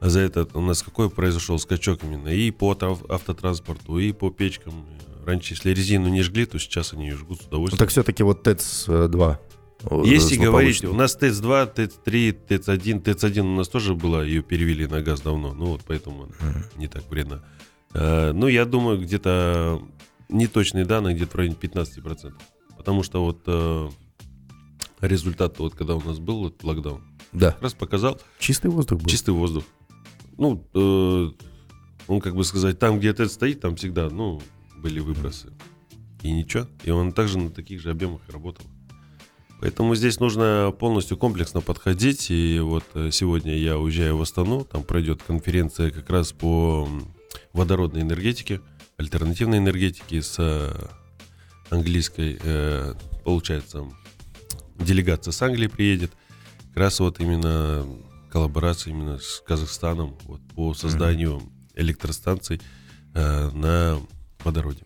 А 0.00 0.08
за 0.08 0.20
это 0.20 0.48
у 0.54 0.60
нас 0.60 0.82
какой 0.82 1.08
произошел 1.10 1.58
скачок 1.58 2.02
именно 2.04 2.28
и 2.28 2.50
по 2.50 2.76
автотранспорту, 3.08 3.98
и 3.98 4.12
по 4.12 4.30
печкам. 4.30 4.84
Раньше, 5.24 5.54
если 5.54 5.70
резину 5.70 6.08
не 6.08 6.22
жгли, 6.22 6.44
то 6.46 6.58
сейчас 6.58 6.92
они 6.92 7.08
ее 7.08 7.16
жгут 7.16 7.38
с 7.38 7.42
Ну, 7.42 7.48
удовольствием. 7.48 7.78
так 7.78 7.90
все-таки 7.90 8.22
вот 8.24 8.42
ТЭЦ-2. 8.46 9.38
э, 9.84 10.02
Если 10.04 10.36
говорить, 10.36 10.84
у 10.84 10.92
нас 10.94 11.16
ТЭЦ-2, 11.16 11.74
ТЭЦ-3, 11.74 12.32
ТЭЦ-1, 12.48 13.00
ТЭЦ-1 13.02 13.40
у 13.40 13.56
нас 13.56 13.68
тоже 13.68 13.94
была, 13.94 14.24
ее 14.24 14.42
перевели 14.42 14.86
на 14.88 15.00
газ 15.00 15.20
давно, 15.20 15.54
ну 15.54 15.66
вот 15.66 15.82
поэтому 15.86 16.24
Мгм. 16.40 16.64
не 16.76 16.88
так 16.88 17.08
вредно. 17.08 17.44
Э, 17.94 18.32
Ну, 18.32 18.48
я 18.48 18.64
думаю, 18.64 19.00
где-то 19.00 19.82
неточные 20.28 20.84
данные, 20.84 21.14
где-то 21.14 21.32
в 21.32 21.34
районе 21.36 21.56
15%. 21.60 22.32
Потому 22.76 23.02
что 23.02 23.22
вот 23.24 23.42
э, 23.46 23.88
результат, 25.00 25.58
вот 25.58 25.74
когда 25.74 25.94
у 25.94 26.00
нас 26.02 26.18
был 26.18 26.40
вот 26.40 26.62
локдаун, 26.64 27.02
Да, 27.32 27.52
как 27.52 27.62
раз 27.62 27.74
показал 27.74 28.20
чистый 28.38 28.70
воздух 28.70 29.00
был. 29.00 29.06
чистый 29.08 29.30
воздух. 29.30 29.64
Ну, 30.38 30.66
э, 30.74 31.30
он, 32.08 32.20
как 32.20 32.34
бы 32.34 32.44
сказать, 32.44 32.78
там, 32.78 32.98
где 32.98 33.12
ТЭЦ 33.12 33.32
стоит, 33.32 33.60
там 33.60 33.76
всегда, 33.76 34.08
ну, 34.10 34.40
были 34.78 35.00
выбросы. 35.00 35.52
И 36.22 36.32
ничего. 36.32 36.66
И 36.84 36.90
он 36.90 37.12
также 37.12 37.38
на 37.38 37.50
таких 37.50 37.80
же 37.80 37.90
объемах 37.90 38.20
работал. 38.28 38.64
Поэтому 39.60 39.94
здесь 39.94 40.18
нужно 40.18 40.74
полностью 40.76 41.16
комплексно 41.16 41.60
подходить. 41.60 42.30
И 42.30 42.58
вот 42.60 42.84
сегодня 43.12 43.56
я 43.56 43.78
уезжаю 43.78 44.16
в 44.16 44.22
Астану. 44.22 44.64
Там 44.64 44.82
пройдет 44.82 45.22
конференция 45.22 45.90
как 45.92 46.10
раз 46.10 46.32
по 46.32 46.88
водородной 47.52 48.02
энергетике, 48.02 48.60
альтернативной 48.96 49.58
энергетике 49.58 50.22
с 50.22 50.36
э, 50.38 50.88
английской, 51.70 52.38
э, 52.42 52.94
получается, 53.24 53.84
делегация 54.78 55.32
с 55.32 55.42
Англии 55.42 55.66
приедет. 55.66 56.12
Как 56.68 56.76
раз 56.76 57.00
вот 57.00 57.20
именно 57.20 57.86
коллаборация 58.30 58.92
именно 58.92 59.18
с 59.18 59.42
Казахстаном 59.46 60.16
вот, 60.24 60.40
по 60.54 60.74
созданию 60.74 61.42
электростанций 61.74 62.60
э, 63.14 63.50
на 63.50 64.00
водороде. 64.44 64.84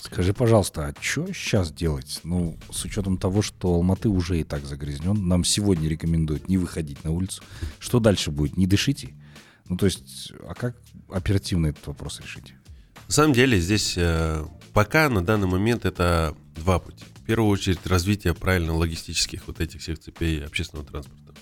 Скажи, 0.00 0.32
пожалуйста, 0.32 0.86
а 0.86 0.94
что 1.02 1.26
сейчас 1.34 1.70
делать? 1.70 2.20
Ну, 2.24 2.56
с 2.70 2.84
учетом 2.84 3.18
того, 3.18 3.42
что 3.42 3.74
Алматы 3.74 4.08
уже 4.08 4.40
и 4.40 4.44
так 4.44 4.64
загрязнен, 4.64 5.28
нам 5.28 5.44
сегодня 5.44 5.88
рекомендуют 5.88 6.48
не 6.48 6.56
выходить 6.56 7.04
на 7.04 7.10
улицу. 7.10 7.42
Что 7.78 8.00
дальше 8.00 8.30
будет? 8.30 8.56
Не 8.56 8.66
дышите? 8.66 9.14
Ну, 9.68 9.76
то 9.76 9.86
есть, 9.86 10.32
а 10.46 10.54
как 10.54 10.76
оперативно 11.10 11.68
этот 11.68 11.86
вопрос 11.86 12.20
решить? 12.20 12.54
На 13.06 13.12
самом 13.12 13.32
деле 13.32 13.58
здесь 13.58 13.94
э, 13.96 14.44
пока 14.72 15.08
на 15.08 15.24
данный 15.24 15.46
момент 15.46 15.84
это 15.84 16.36
два 16.56 16.78
пути. 16.78 17.04
В 17.22 17.24
первую 17.24 17.50
очередь 17.50 17.86
развитие 17.86 18.34
правильно 18.34 18.74
логистических 18.74 19.46
вот 19.46 19.60
этих 19.60 19.80
всех 19.80 19.98
цепей 19.98 20.44
общественного 20.44 20.86
транспорта. 20.86 21.34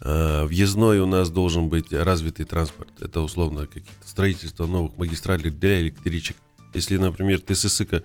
Э, 0.00 0.44
Въездной 0.44 1.00
у 1.00 1.06
нас 1.06 1.30
должен 1.30 1.68
быть 1.68 1.92
развитый 1.92 2.46
транспорт. 2.46 2.90
Это 3.00 3.20
условно 3.20 3.66
какие-то 3.66 3.90
строительство 4.08 4.66
новых 4.66 4.96
магистралей 4.96 5.50
для 5.50 5.80
электричек. 5.80 6.36
Если, 6.72 6.96
например, 6.96 7.40
ты 7.40 7.54
с 7.54 7.64
Исыка, 7.66 8.02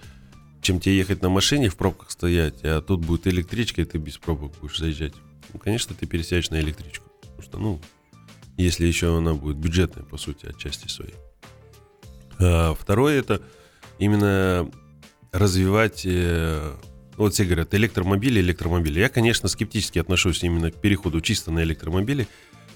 чем 0.61 0.79
тебе 0.79 0.97
ехать 0.97 1.21
на 1.21 1.29
машине 1.29 1.69
в 1.69 1.75
пробках 1.75 2.11
стоять, 2.11 2.63
а 2.63 2.81
тут 2.81 3.05
будет 3.05 3.27
электричка, 3.27 3.81
и 3.81 3.85
ты 3.85 3.97
без 3.97 4.17
пробок 4.17 4.53
будешь 4.59 4.79
заезжать. 4.79 5.13
Ну, 5.53 5.59
конечно, 5.59 5.95
ты 5.95 6.07
пересядешь 6.07 6.49
на 6.49 6.59
электричку. 6.59 7.09
Потому 7.21 7.41
что, 7.41 7.57
ну, 7.59 7.81
если 8.57 8.85
еще 8.85 9.17
она 9.17 9.33
будет 9.33 9.57
бюджетная, 9.57 10.03
по 10.03 10.17
сути, 10.17 10.45
отчасти 10.45 10.88
своей. 10.88 11.15
А 12.39 12.74
второе 12.74 13.19
это 13.19 13.41
именно 14.00 14.69
развивать, 15.31 16.03
э, 16.05 16.74
вот 17.17 17.33
все 17.33 17.45
говорят, 17.45 17.74
электромобили, 17.74 18.39
электромобили. 18.39 19.00
Я, 19.00 19.09
конечно, 19.09 19.50
скептически 19.50 20.00
отношусь 20.00 20.43
именно 20.43 20.71
к 20.71 20.75
переходу 20.75 21.21
чисто 21.21 21.51
на 21.51 21.63
электромобили. 21.63 22.27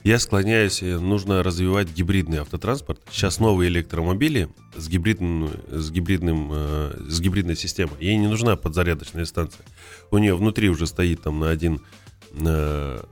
Я 0.03 0.19
склоняюсь, 0.19 0.81
э, 0.83 0.98
нужно 1.00 1.43
развивать 1.43 1.89
гибридный 1.93 2.39
автотранспорт. 2.39 3.01
Сейчас 3.12 3.39
новые 3.39 3.69
электромобили 3.69 4.50
с, 4.75 4.88
гибридным, 4.88 5.50
с, 5.69 5.91
гибридным, 5.91 6.50
э, 6.53 7.05
с 7.07 7.19
гибридной 7.19 7.55
системой. 7.55 7.95
Ей 8.00 8.17
не 8.17 8.27
нужна 8.27 8.55
подзарядочная 8.55 9.25
станция. 9.25 9.65
У 10.12 10.17
нее 10.17 10.36
внутри 10.36 10.69
уже 10.69 10.88
стоит 10.88 11.21
там 11.24 11.39
на 11.39 11.50
один 11.50 11.81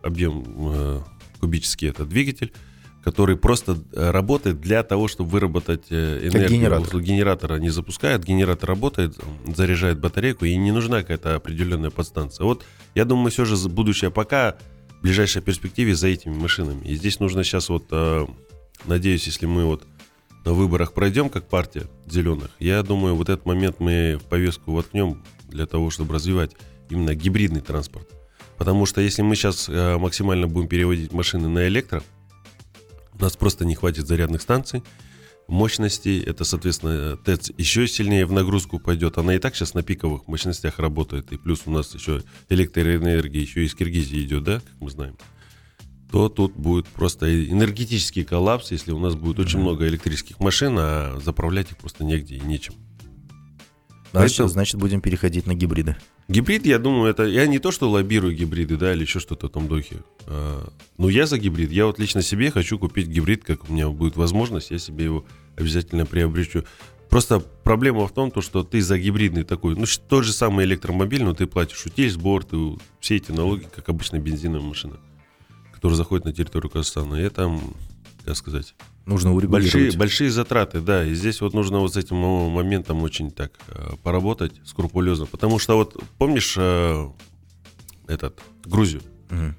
объем 0.04 1.04
кубический 1.40 1.90
это 1.90 2.06
двигатель, 2.06 2.52
который 3.04 3.38
просто 3.38 3.78
э, 3.94 4.12
работает 4.12 4.60
для 4.60 4.84
того, 4.84 5.08
чтобы 5.08 5.30
выработать 5.30 5.86
э, 5.90 6.28
энергию. 6.28 6.60
генератор. 6.60 7.00
Генератора 7.00 7.56
не 7.58 7.70
запускает, 7.70 8.26
генератор 8.26 8.68
работает, 8.68 9.18
заряжает 9.46 10.00
батарейку, 10.00 10.44
и 10.44 10.54
не 10.58 10.74
нужна 10.74 11.02
какая-то 11.02 11.36
определенная 11.36 11.90
подстанция. 11.90 12.44
Вот 12.44 12.66
я 12.96 13.06
думаю, 13.06 13.32
все 13.32 13.46
же 13.46 13.56
будущее 13.70 14.12
пока 14.12 14.58
в 15.00 15.04
ближайшей 15.04 15.42
перспективе 15.42 15.96
за 15.96 16.08
этими 16.08 16.34
машинами. 16.34 16.86
И 16.86 16.96
здесь 16.96 17.22
нужно 17.22 17.46
сейчас 17.46 17.70
вот, 17.70 17.86
э, 17.92 18.26
надеюсь, 18.86 19.26
если 19.26 19.46
мы 19.46 19.64
вот 19.64 19.84
на 20.44 20.52
выборах 20.54 20.94
пройдем 20.94 21.30
как 21.30 21.48
партия 21.48 21.88
зеленых, 22.08 22.50
я 22.60 22.84
думаю, 22.84 23.16
вот 23.16 23.30
этот 23.30 23.46
момент 23.46 23.80
мы 23.80 24.20
в 24.22 24.26
повестку 24.26 24.74
воткнем 24.74 25.24
для 25.48 25.66
того, 25.66 25.92
чтобы 25.92 26.14
развивать 26.14 26.52
именно 26.90 27.16
гибридный 27.16 27.62
транспорт. 27.62 28.17
Потому 28.58 28.86
что 28.86 29.02
если 29.02 29.22
мы 29.22 29.36
сейчас 29.36 29.68
максимально 29.70 30.48
будем 30.48 30.68
переводить 30.68 31.14
машины 31.14 31.48
на 31.48 31.68
электро, 31.68 32.04
у 33.14 33.22
нас 33.22 33.38
просто 33.38 33.66
не 33.66 33.76
хватит 33.76 34.08
зарядных 34.08 34.42
станций, 34.42 34.84
мощностей. 35.48 36.22
Это, 36.22 36.44
соответственно, 36.44 37.18
ТЭЦ 37.18 37.52
еще 37.58 37.88
сильнее 37.88 38.26
в 38.26 38.32
нагрузку 38.32 38.80
пойдет. 38.80 39.18
Она 39.18 39.36
и 39.36 39.40
так 39.40 39.56
сейчас 39.56 39.74
на 39.74 39.84
пиковых 39.84 40.28
мощностях 40.28 40.80
работает. 40.80 41.32
И 41.32 41.38
плюс 41.38 41.62
у 41.66 41.72
нас 41.72 41.94
еще 41.94 42.22
электроэнергия 42.50 43.42
еще 43.42 43.64
из 43.64 43.74
Киргизии 43.74 44.24
идет, 44.24 44.44
да, 44.44 44.60
как 44.60 44.82
мы 44.82 44.90
знаем. 44.90 45.18
То 46.12 46.30
тут 46.30 46.54
будет 46.54 46.88
просто 46.88 47.48
энергетический 47.50 48.24
коллапс, 48.24 48.72
если 48.72 48.92
у 48.92 49.00
нас 49.00 49.16
будет 49.16 49.40
очень 49.40 49.60
много 49.60 49.88
электрических 49.88 50.40
машин, 50.40 50.76
а 50.80 51.20
заправлять 51.24 51.72
их 51.72 51.78
просто 51.78 52.04
негде 52.06 52.36
и 52.36 52.42
нечем. 52.42 52.74
Значит, 54.18 54.38
Поэтому- 54.38 54.50
значит, 54.50 54.76
будем 54.80 55.02
переходить 55.02 55.46
на 55.48 55.54
гибриды. 55.54 55.96
Гибрид, 56.28 56.66
я 56.66 56.80
думаю, 56.80 57.10
это... 57.10 57.24
Я 57.24 57.48
не 57.48 57.60
то, 57.60 57.72
что 57.72 57.90
лоббирую 57.90 58.36
гибриды, 58.36 58.76
да, 58.78 58.94
или 58.94 59.02
еще 59.02 59.20
что-то 59.20 59.48
в 59.48 59.52
том 59.52 59.68
духе. 59.68 59.98
А, 60.26 60.68
но 60.98 61.10
я 61.10 61.26
за 61.26 61.38
гибрид. 61.38 61.72
Я 61.72 61.86
вот 61.86 62.00
лично 62.00 62.22
себе 62.22 62.52
хочу 62.52 62.78
купить 62.80 63.08
гибрид, 63.08 63.44
как 63.44 63.70
у 63.70 63.74
меня 63.74 63.90
будет 63.90 64.16
возможность, 64.16 64.72
я 64.72 64.80
себе 64.80 65.06
его 65.06 65.26
обязательно 65.56 66.06
приобрету. 66.06 66.66
Просто 67.10 67.40
проблема 67.40 68.06
в 68.08 68.12
том, 68.14 68.32
то, 68.32 68.42
что 68.42 68.64
ты 68.64 68.82
за 68.82 68.98
гибридный 69.00 69.44
такой, 69.44 69.76
ну, 69.76 69.86
тот 70.10 70.26
же 70.26 70.34
самый 70.34 70.66
электромобиль, 70.66 71.24
но 71.24 71.34
ты 71.34 71.48
платишь 71.48 71.86
утиль, 71.86 72.10
сбор, 72.12 72.44
ты 72.44 72.58
все 73.00 73.16
эти 73.16 73.32
налоги, 73.32 73.66
как 73.74 73.88
обычная 73.88 74.20
бензиновая 74.20 74.68
машина, 74.68 74.98
которая 75.74 75.96
заходит 75.96 76.26
на 76.26 76.34
территорию 76.34 76.70
Казахстана. 76.70 77.16
И 77.16 77.22
это, 77.22 77.44
м, 77.44 77.62
как 78.26 78.36
сказать, 78.36 78.76
Нужно 79.08 79.34
урегулировать. 79.34 79.74
Большие, 79.74 79.98
большие 79.98 80.30
затраты, 80.32 80.82
да. 80.82 81.04
И 81.06 81.14
здесь 81.16 81.42
вот 81.42 81.54
нужно 81.54 81.80
вот 81.80 81.94
с 81.94 81.98
этим 81.98 82.18
мо- 82.18 82.50
моментом 82.50 83.02
очень 83.04 83.32
так 83.32 83.54
э, 83.70 83.92
поработать 84.04 84.52
скрупулезно. 84.66 85.26
Потому 85.26 85.60
что 85.60 85.76
вот 85.78 85.96
помнишь 86.18 86.56
э, 86.58 87.10
этот 88.08 88.40
Грузию? 88.66 89.02
Мгм. 89.30 89.56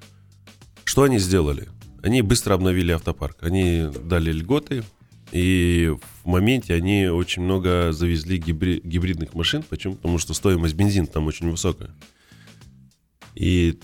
Что 0.83 1.03
они 1.03 1.17
сделали? 1.19 1.67
Они 2.03 2.21
быстро 2.21 2.53
обновили 2.53 2.91
автопарк. 2.91 3.37
Они 3.41 3.87
дали 4.05 4.31
льготы, 4.31 4.83
и 5.31 5.93
в 6.23 6.27
моменте 6.27 6.73
они 6.75 7.07
очень 7.07 7.41
много 7.43 7.91
завезли 7.91 8.37
гибри- 8.39 8.81
гибридных 8.83 9.33
машин. 9.33 9.63
Почему? 9.67 9.95
Потому 9.95 10.19
что 10.19 10.33
стоимость 10.33 10.75
бензина 10.75 11.07
там 11.07 11.25
очень 11.27 11.49
высокая. 11.49 11.89
И 13.35 13.79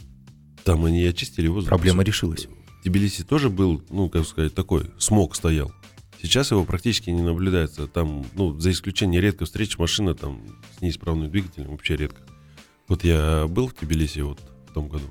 там 0.64 0.86
они 0.86 1.04
очистили 1.06 1.48
воздух. 1.48 1.70
Проблема 1.70 2.04
решилась. 2.04 2.48
Тбилиси 2.86 3.24
тоже 3.24 3.50
был, 3.50 3.84
ну, 3.90 4.10
как 4.10 4.26
сказать, 4.26 4.54
такой, 4.54 4.92
смог 5.00 5.36
стоял. 5.36 5.72
Сейчас 6.22 6.52
его 6.52 6.64
практически 6.64 7.10
не 7.10 7.24
наблюдается. 7.24 7.88
Там, 7.88 8.26
ну, 8.36 8.58
за 8.60 8.72
исключением 8.72 9.22
редко 9.22 9.46
встреч 9.46 9.78
машина 9.80 10.14
там 10.14 10.42
с 10.78 10.82
неисправным 10.82 11.30
двигателем, 11.32 11.72
вообще 11.72 11.96
редко. 11.98 12.22
Вот 12.88 13.04
я 13.04 13.48
был 13.48 13.70
в 13.70 13.74
Тбилиси 13.74 14.20
вот 14.20 14.40
в 14.70 14.74
том 14.74 14.88
году. 14.88 15.06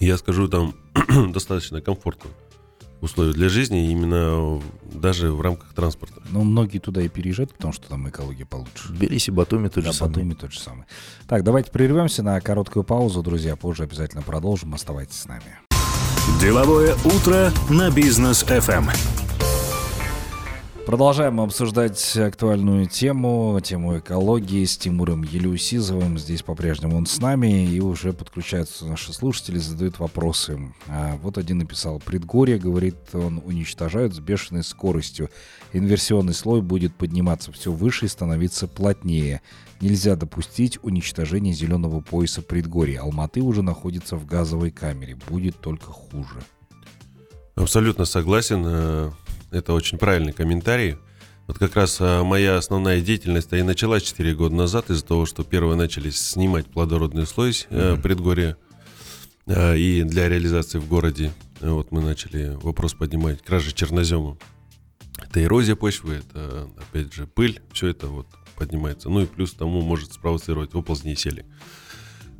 Я 0.00 0.16
скажу, 0.16 0.48
там 0.48 0.74
достаточно 1.32 1.82
комфортно 1.82 2.30
условия 3.02 3.34
для 3.34 3.50
жизни, 3.50 3.90
именно 3.90 4.60
даже 4.92 5.30
в 5.32 5.42
рамках 5.42 5.74
транспорта. 5.74 6.22
Ну, 6.30 6.44
многие 6.44 6.78
туда 6.78 7.02
и 7.02 7.08
переезжают, 7.08 7.52
потому 7.52 7.74
что 7.74 7.88
там 7.88 8.08
экология 8.08 8.46
получше. 8.46 8.88
Тбилиси, 8.88 9.30
Батуми 9.30 9.68
тот 9.68 9.84
Да, 9.84 9.92
же 9.92 9.98
самый. 9.98 10.10
Батуми 10.10 10.34
тот 10.34 10.52
же 10.52 10.60
самый. 10.60 10.86
Так, 11.28 11.44
давайте 11.44 11.70
прервемся 11.70 12.22
на 12.22 12.40
короткую 12.40 12.84
паузу, 12.84 13.22
друзья. 13.22 13.54
Позже 13.54 13.82
обязательно 13.84 14.22
продолжим. 14.22 14.72
Оставайтесь 14.74 15.16
с 15.16 15.26
нами. 15.26 15.67
Деловое 16.40 16.94
утро 17.04 17.52
на 17.68 17.90
бизнес 17.90 18.44
FM. 18.44 18.84
Продолжаем 20.88 21.38
обсуждать 21.42 22.16
актуальную 22.16 22.86
тему, 22.86 23.60
тему 23.62 23.98
экологии 23.98 24.64
с 24.64 24.78
Тимуром 24.78 25.22
Елеусизовым. 25.22 26.16
Здесь 26.16 26.40
по-прежнему 26.40 26.96
он 26.96 27.04
с 27.04 27.18
нами, 27.18 27.66
и 27.66 27.78
уже 27.78 28.14
подключаются 28.14 28.86
наши 28.86 29.12
слушатели, 29.12 29.58
задают 29.58 29.98
вопросы. 29.98 30.58
А 30.86 31.18
вот 31.22 31.36
один 31.36 31.58
написал, 31.58 32.00
предгорье, 32.00 32.56
говорит, 32.56 32.96
он 33.12 33.42
уничтожают 33.44 34.14
с 34.14 34.18
бешеной 34.18 34.64
скоростью. 34.64 35.28
Инверсионный 35.74 36.32
слой 36.32 36.62
будет 36.62 36.94
подниматься 36.94 37.52
все 37.52 37.70
выше 37.70 38.06
и 38.06 38.08
становиться 38.08 38.66
плотнее. 38.66 39.42
Нельзя 39.82 40.16
допустить 40.16 40.78
уничтожения 40.82 41.52
зеленого 41.52 42.00
пояса 42.00 42.40
предгорья. 42.40 43.02
Алматы 43.02 43.42
уже 43.42 43.60
находится 43.60 44.16
в 44.16 44.24
газовой 44.24 44.70
камере. 44.70 45.18
Будет 45.28 45.60
только 45.60 45.92
хуже. 45.92 46.40
Абсолютно 47.56 48.06
согласен. 48.06 49.12
Э, 49.50 49.58
это 49.58 49.72
очень 49.72 49.98
правильный 49.98 50.32
комментарий. 50.32 50.96
Вот 51.46 51.58
как 51.58 51.76
раз 51.76 51.96
а, 52.00 52.24
моя 52.24 52.58
основная 52.58 53.00
деятельность 53.00 53.52
и 53.52 53.62
началась 53.62 54.02
4 54.02 54.34
года 54.34 54.54
назад 54.54 54.90
из-за 54.90 55.04
того, 55.04 55.24
что 55.24 55.44
первые 55.44 55.76
начали 55.76 56.10
снимать 56.10 56.66
плодородный 56.66 57.26
слой 57.26 57.50
mm-hmm. 57.50 58.02
предгорья. 58.02 58.56
А, 59.46 59.74
и 59.74 60.02
для 60.02 60.28
реализации 60.28 60.78
в 60.78 60.86
городе 60.86 61.32
вот 61.60 61.90
мы 61.90 62.02
начали 62.02 62.56
вопрос 62.62 62.94
поднимать 62.94 63.42
кражи 63.42 63.72
чернозема. 63.72 64.36
Это 65.18 65.42
эрозия 65.42 65.74
почвы, 65.74 66.16
это 66.16 66.68
опять 66.76 67.12
же 67.12 67.26
пыль, 67.26 67.60
все 67.72 67.88
это 67.88 68.06
вот 68.08 68.26
поднимается. 68.54 69.08
Ну 69.08 69.22
и 69.22 69.26
плюс 69.26 69.52
тому 69.52 69.80
может 69.80 70.12
спровоцировать 70.12 70.74
оползни 70.74 71.12
и 71.12 71.16
сели. 71.16 71.46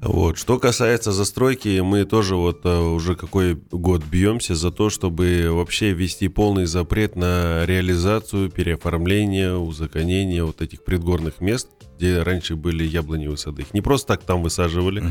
Вот. 0.01 0.39
Что 0.39 0.61
касается 0.61 1.11
застройки, 1.11 1.81
мы 1.81 2.05
тоже 2.05 2.37
вот 2.37 2.61
а, 2.65 2.81
уже 2.81 3.17
какой 3.17 3.55
год 3.55 4.05
бьемся 4.05 4.55
за 4.55 4.71
то, 4.71 4.91
чтобы 4.91 5.49
вообще 5.51 5.93
ввести 5.93 6.29
полный 6.29 6.67
запрет 6.67 7.17
на 7.17 7.67
реализацию, 7.67 8.49
переоформление, 8.49 9.57
узаконение 9.57 10.45
вот 10.45 10.63
этих 10.63 10.85
предгорных 10.85 11.41
мест, 11.41 11.69
где 11.97 12.23
раньше 12.23 12.55
были 12.55 12.85
яблоневые 12.85 13.37
сады. 13.37 13.63
Их 13.63 13.75
не 13.75 13.81
просто 13.81 14.09
так 14.09 14.23
там 14.23 14.43
высаживали. 14.43 15.03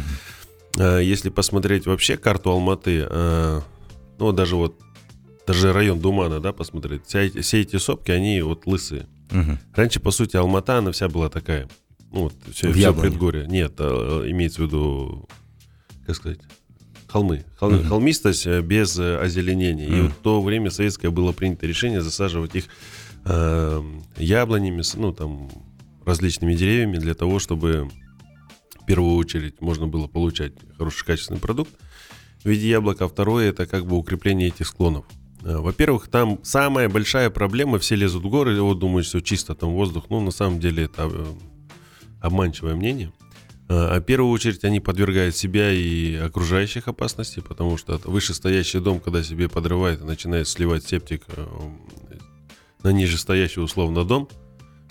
Uh-huh. 0.78 1.04
Если 1.04 1.30
посмотреть 1.30 1.86
вообще 1.86 2.16
карту 2.16 2.52
Алматы, 2.52 3.06
а, 3.10 3.64
ну 4.20 4.32
даже 4.32 4.56
вот 4.56 4.80
даже 5.46 5.74
район 5.74 6.00
Думана, 6.00 6.40
да, 6.40 6.54
посмотреть, 6.54 7.06
все 7.08 7.22
эти, 7.22 7.42
все 7.42 7.62
эти 7.62 7.76
сопки, 7.78 8.12
они 8.12 8.42
вот 8.42 8.66
лысые. 8.66 9.08
Uh-huh. 9.32 9.58
Раньше, 9.76 10.00
по 10.00 10.12
сути, 10.12 10.38
Алмата, 10.38 10.78
она 10.78 10.94
вся 10.94 11.10
была 11.10 11.28
такая. 11.28 11.68
Ну, 12.12 12.24
вот, 12.24 12.34
все, 12.52 12.72
все 12.72 12.94
предгорье. 12.94 13.48
Нет, 13.48 13.74
а, 13.80 14.24
имеется 14.30 14.62
в 14.62 14.66
виду, 14.66 15.28
как 16.06 16.16
сказать, 16.16 16.40
холмы. 17.08 17.46
Хол, 17.58 17.72
uh-huh. 17.72 17.88
Холмистость 17.88 18.48
э, 18.48 18.62
без 18.62 18.98
э, 19.00 19.18
озеленения. 19.18 19.88
Uh-huh. 19.88 20.00
И 20.00 20.02
вот 20.02 20.12
в 20.12 20.16
то 20.18 20.42
время 20.42 20.70
советское 20.70 21.10
было 21.10 21.32
принято 21.32 21.66
решение 21.66 22.02
засаживать 22.02 22.56
их 22.56 22.66
э, 23.26 23.84
яблонями, 24.18 24.84
ну, 24.96 25.14
там, 25.14 25.50
различными 26.06 26.54
деревьями 26.54 26.98
для 26.98 27.14
того, 27.14 27.40
чтобы 27.40 27.90
в 28.80 28.86
первую 28.86 29.16
очередь 29.16 29.60
можно 29.62 29.88
было 29.88 30.08
получать 30.08 30.54
хороший 30.78 31.06
качественный 31.06 31.40
продукт 31.40 31.72
в 32.44 32.50
виде 32.50 32.70
яблока. 32.70 33.06
А 33.06 33.08
второе 33.08 33.50
это 33.50 33.66
как 33.66 33.86
бы 33.86 33.98
укрепление 33.98 34.50
этих 34.50 34.68
склонов. 34.68 35.06
Э, 35.44 35.58
во-первых, 35.58 36.08
там 36.08 36.40
самая 36.44 36.90
большая 36.90 37.30
проблема, 37.30 37.80
все 37.80 37.96
лезут 37.96 38.24
в 38.24 38.30
горы, 38.30 38.62
вот 38.62 38.80
думают, 38.80 39.06
что 39.08 39.22
чисто 39.22 39.56
там 39.56 39.74
воздух, 39.74 40.06
ну, 40.10 40.22
на 40.22 40.32
самом 40.32 40.60
деле 40.60 40.86
это 40.86 41.10
обманчивое 42.22 42.76
мнение. 42.76 43.12
А, 43.70 43.96
а 43.96 44.00
в 44.00 44.04
первую 44.04 44.32
очередь 44.32 44.64
они 44.64 44.80
подвергают 44.80 45.36
себя 45.36 45.72
и 45.72 46.16
окружающих 46.16 46.88
опасности, 46.88 47.42
потому 47.42 47.78
что 47.78 48.00
вышестоящий 48.06 48.80
дом, 48.80 49.00
когда 49.00 49.24
себе 49.24 49.50
подрывает 49.50 50.02
и 50.02 50.06
начинает 50.06 50.48
сливать 50.48 50.86
септик 50.86 51.24
э, 51.28 51.46
на 52.84 52.90
нижестоящий 52.90 53.62
условно 53.62 54.06
дом, 54.06 54.30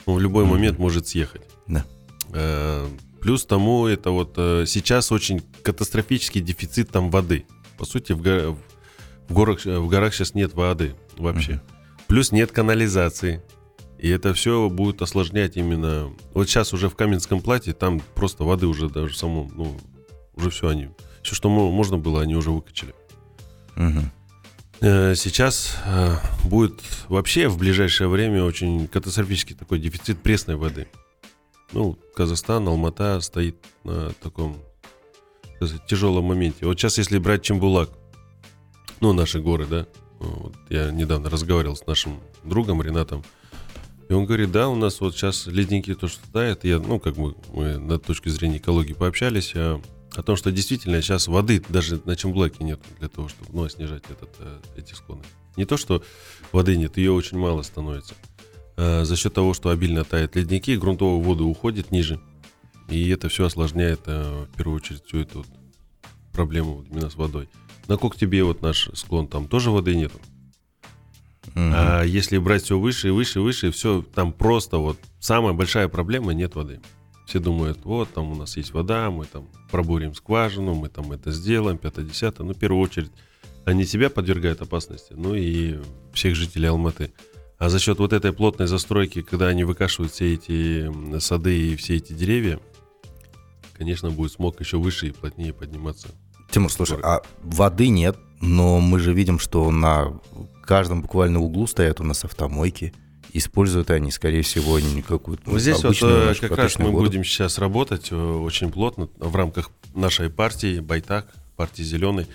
он 0.05 0.17
в 0.17 0.21
любой 0.21 0.45
mm-hmm. 0.45 0.49
момент 0.49 0.79
может 0.79 1.09
съехать. 1.09 1.43
Да. 1.67 1.85
А, 2.33 2.89
плюс 3.21 3.47
тому 3.47 3.87
это 3.87 4.11
вот 4.11 4.35
э, 4.37 4.65
сейчас 4.67 5.11
очень 5.11 5.43
катастрофический 5.63 6.41
дефицит 6.41 6.91
там 6.91 7.11
воды. 7.11 7.47
По 7.79 7.85
сути, 7.85 8.13
в, 8.13 8.23
го- 8.23 8.59
в, 9.29 9.35
горах, 9.35 9.65
в 9.65 9.89
горах 9.89 10.15
сейчас 10.15 10.35
нет 10.35 10.55
воды 10.55 10.95
вообще. 11.17 11.53
Mm-hmm. 11.53 12.05
Плюс 12.09 12.31
нет 12.31 12.53
канализации. 12.53 13.43
И 13.99 14.09
это 14.09 14.35
все 14.35 14.69
будет 14.69 15.03
осложнять 15.03 15.57
именно... 15.57 16.13
Вот 16.35 16.49
сейчас 16.49 16.73
уже 16.73 16.89
в 16.89 16.97
Каменском 16.97 17.41
платье, 17.41 17.73
там 17.73 18.01
просто 18.15 18.45
воды 18.45 18.67
уже 18.67 18.89
даже 18.89 19.15
в 19.15 19.17
самом... 19.17 19.51
Ну, 19.55 19.77
уже 20.35 20.51
все 20.51 20.69
они... 20.69 20.91
Все, 21.23 21.35
что 21.35 21.49
можно 21.49 21.99
было, 21.99 22.21
они 22.23 22.37
уже 22.37 22.51
выкачали. 22.51 22.95
Угу. 23.77 24.01
Сейчас 24.81 25.77
э, 25.87 26.17
будет 26.45 26.83
вообще 27.09 27.49
в 27.49 27.59
ближайшее 27.59 28.09
время 28.09 28.45
очень 28.45 28.87
катастрофический 28.87 29.57
такой 29.57 29.79
дефицит 29.79 30.23
пресной 30.23 30.57
воды. 30.57 30.87
Ну, 31.73 31.99
Казахстан, 32.15 32.69
Алмата 32.69 33.21
стоит 33.21 33.57
на 33.85 34.11
таком 34.23 34.59
сказать, 35.57 35.87
тяжелом 35.87 36.27
моменте. 36.27 36.67
Вот 36.67 36.79
сейчас, 36.79 36.99
если 36.99 37.19
брать 37.19 37.43
Чембулак, 37.43 37.91
ну, 39.01 39.13
наши 39.13 39.41
горы, 39.41 39.67
да, 39.67 39.87
вот 40.21 40.55
я 40.69 40.91
недавно 40.91 41.31
разговаривал 41.31 41.77
с 41.77 41.87
нашим 41.87 42.21
другом 42.45 42.83
Ренатом, 42.83 43.25
и 44.09 44.13
он 44.13 44.25
говорит, 44.25 44.53
да, 44.53 44.69
у 44.69 44.77
нас 44.77 45.01
вот 45.01 45.15
сейчас 45.15 45.47
ледники 45.47 45.95
то, 45.95 46.07
что 46.07 46.21
тает. 46.33 46.65
Я, 46.65 46.79
ну, 46.79 47.01
как 47.01 47.17
бы 47.17 47.35
мы 47.53 47.79
на 47.79 47.99
точке 47.99 48.31
зрения 48.31 48.59
экологии 48.59 48.93
пообщались 48.93 49.53
а, 49.57 49.81
о 50.15 50.23
том, 50.23 50.37
что 50.37 50.53
действительно 50.53 51.03
сейчас 51.03 51.27
воды 51.27 51.63
даже 51.69 52.01
на 52.05 52.15
Чемблаке 52.15 52.63
нет 52.63 52.81
для 53.01 53.09
того, 53.09 53.29
чтобы 53.29 53.51
ну, 53.53 53.69
снижать 53.69 54.05
этот, 54.09 54.31
э, 54.39 54.59
эти 54.77 54.95
склоны. 54.95 55.23
Не 55.57 55.65
то, 55.65 55.77
что 55.77 56.05
воды 56.53 56.77
нет, 56.77 56.97
ее 56.99 57.13
очень 57.13 57.39
мало 57.39 57.63
становится. 57.63 58.15
А, 58.77 59.05
за 59.05 59.17
счет 59.17 59.35
того, 59.35 59.55
что 59.55 59.71
обильно 59.71 60.05
тают 60.05 60.37
ледники, 60.37 60.77
грунтовая 60.77 61.23
вода 61.23 61.43
уходит 61.43 61.91
ниже. 61.91 62.21
И 62.89 63.09
это 63.09 63.29
все 63.29 63.47
осложняет, 63.47 64.03
а, 64.07 64.47
в 64.47 64.57
первую 64.57 64.77
очередь, 64.77 65.05
всю 65.05 65.19
эту 65.19 65.39
вот 65.39 65.49
проблему 66.33 66.85
именно 66.89 67.11
с 67.11 67.17
водой. 67.17 67.49
На 67.89 67.97
тебе 67.97 68.45
вот 68.45 68.63
наш 68.63 68.89
склон, 68.95 69.27
там 69.27 69.49
тоже 69.49 69.73
воды 69.73 69.97
нету? 69.97 70.21
Угу. 71.49 71.55
А 71.75 72.03
если 72.03 72.39
брать 72.39 72.65
все 72.65 72.79
выше 72.79 73.09
и 73.09 73.11
выше 73.11 73.39
и 73.39 73.43
выше, 73.43 73.71
все 73.71 74.03
там 74.15 74.33
просто 74.33 74.79
вот 74.79 74.99
самая 75.21 75.53
большая 75.53 75.89
проблема 75.89 76.35
нет 76.35 76.55
воды. 76.55 76.81
Все 77.27 77.41
думают, 77.41 77.81
вот 77.85 78.13
там 78.13 78.31
у 78.31 78.35
нас 78.35 78.57
есть 78.57 78.73
вода, 78.73 79.11
мы 79.11 79.25
там 79.25 79.49
пробурим 79.71 80.15
скважину, 80.15 80.75
мы 80.75 80.89
там 80.89 81.11
это 81.13 81.33
сделаем, 81.33 81.77
пятое-десятое. 81.77 82.47
Ну, 82.47 82.55
в 82.55 82.59
первую 82.59 82.81
очередь, 82.81 83.11
они 83.65 83.85
себя 83.85 84.11
подвергают 84.11 84.63
опасности, 84.63 85.13
ну 85.17 85.35
и 85.35 85.79
всех 86.13 86.37
жителей 86.37 86.69
Алматы. 86.69 87.13
А 87.59 87.69
за 87.69 87.81
счет 87.81 87.99
вот 87.99 88.13
этой 88.13 88.33
плотной 88.33 88.67
застройки, 88.67 89.23
когда 89.23 89.49
они 89.49 89.65
выкашивают 89.65 90.13
все 90.13 90.35
эти 90.35 91.19
сады 91.19 91.73
и 91.73 91.77
все 91.77 91.97
эти 91.97 92.13
деревья, 92.13 92.61
конечно, 93.73 94.11
будет 94.11 94.33
смог 94.33 94.61
еще 94.61 94.77
выше 94.77 95.09
и 95.09 95.11
плотнее 95.11 95.53
подниматься. 95.53 96.09
Тимур, 96.57 96.73
слушай, 96.73 96.97
а 97.03 97.21
воды 97.43 97.89
нет, 97.89 98.17
но 98.41 98.81
мы 98.81 98.99
же 98.99 99.13
видим, 99.13 99.39
что 99.39 99.71
на 99.71 100.19
каждом 100.65 101.03
буквально 101.03 101.39
углу 101.39 101.67
стоят 101.67 102.01
у 102.01 102.03
нас 102.03 102.25
автомойки. 102.25 102.95
Используют 103.35 103.91
они, 103.91 104.11
скорее 104.11 104.41
всего, 104.41 104.81
не 104.81 105.03
какую-то 105.03 105.51
вот 105.51 105.61
здесь 105.61 105.85
вот 105.85 105.99
э, 106.01 106.33
как 106.41 106.57
раз 106.57 106.79
мы 106.79 106.87
воду. 106.87 107.05
будем 107.05 107.25
сейчас 107.25 107.59
работать 107.59 108.11
э, 108.11 108.17
очень 108.17 108.73
плотно 108.73 109.11
в 109.19 109.37
рамках 109.37 109.71
нашей 109.95 110.31
партии 110.31 110.81
Байтак, 110.81 111.31
партии 111.57 111.83
Зеленый. 111.83 112.27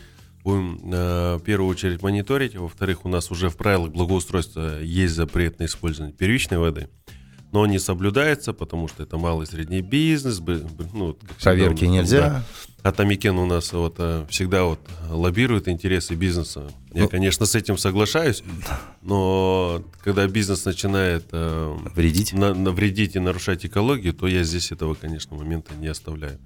Будем 0.44 0.80
э, 0.94 1.38
в 1.38 1.40
первую 1.40 1.72
очередь 1.72 2.04
мониторить. 2.04 2.56
Во-вторых, 2.56 3.06
у 3.06 3.10
нас 3.10 3.32
уже 3.32 3.50
в 3.50 3.58
правилах 3.58 3.90
благоустройства 3.90 4.84
есть 4.84 5.16
запрет 5.16 5.58
на 5.58 5.66
использование 5.66 6.16
первичной 6.16 6.60
воды 6.60 6.90
но 7.52 7.66
не 7.66 7.80
соблюдается, 7.80 8.54
потому 8.54 8.88
что 8.88 9.04
это 9.04 9.18
малый 9.18 9.44
и 9.44 9.48
средний 9.48 9.82
бизнес. 9.82 10.40
Ну, 10.94 11.18
Проверки 11.42 11.78
всегда, 11.78 11.92
нельзя. 11.92 12.30
Да. 12.30 12.44
А 12.84 12.92
Тамикен 12.92 13.38
у 13.38 13.46
нас 13.46 13.74
вот 13.74 13.96
э, 14.00 14.26
всегда 14.30 14.64
вот 14.64 14.80
лоббирует 15.10 15.68
интересы 15.68 16.16
бизнеса. 16.16 16.72
Я, 16.94 17.04
ну, 17.04 17.10
конечно, 17.10 17.46
с 17.46 17.54
этим 17.54 17.78
соглашаюсь, 17.78 18.44
но 19.02 19.84
когда 20.04 20.28
бизнес 20.28 20.66
начинает 20.66 21.26
э, 21.32 21.78
вредить? 21.94 22.34
На, 22.34 22.54
на, 22.56 22.72
вредить 22.72 23.16
и 23.16 23.20
нарушать 23.20 23.66
экологию, 23.66 24.14
то 24.14 24.28
я 24.28 24.44
здесь 24.44 24.72
этого, 24.72 24.96
конечно, 24.96 25.36
момента 25.38 25.76
не 25.76 25.88
оставляю. 25.88 26.40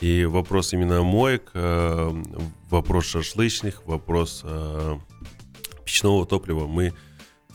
И 0.00 0.24
вопрос 0.24 0.72
именно 0.72 1.02
моек, 1.02 1.50
э, 1.54 2.22
вопрос 2.70 3.06
шашлычных, 3.06 3.86
вопрос 3.86 4.42
э, 4.44 4.96
печного 5.84 6.24
топлива 6.24 6.66
мы 6.66 6.94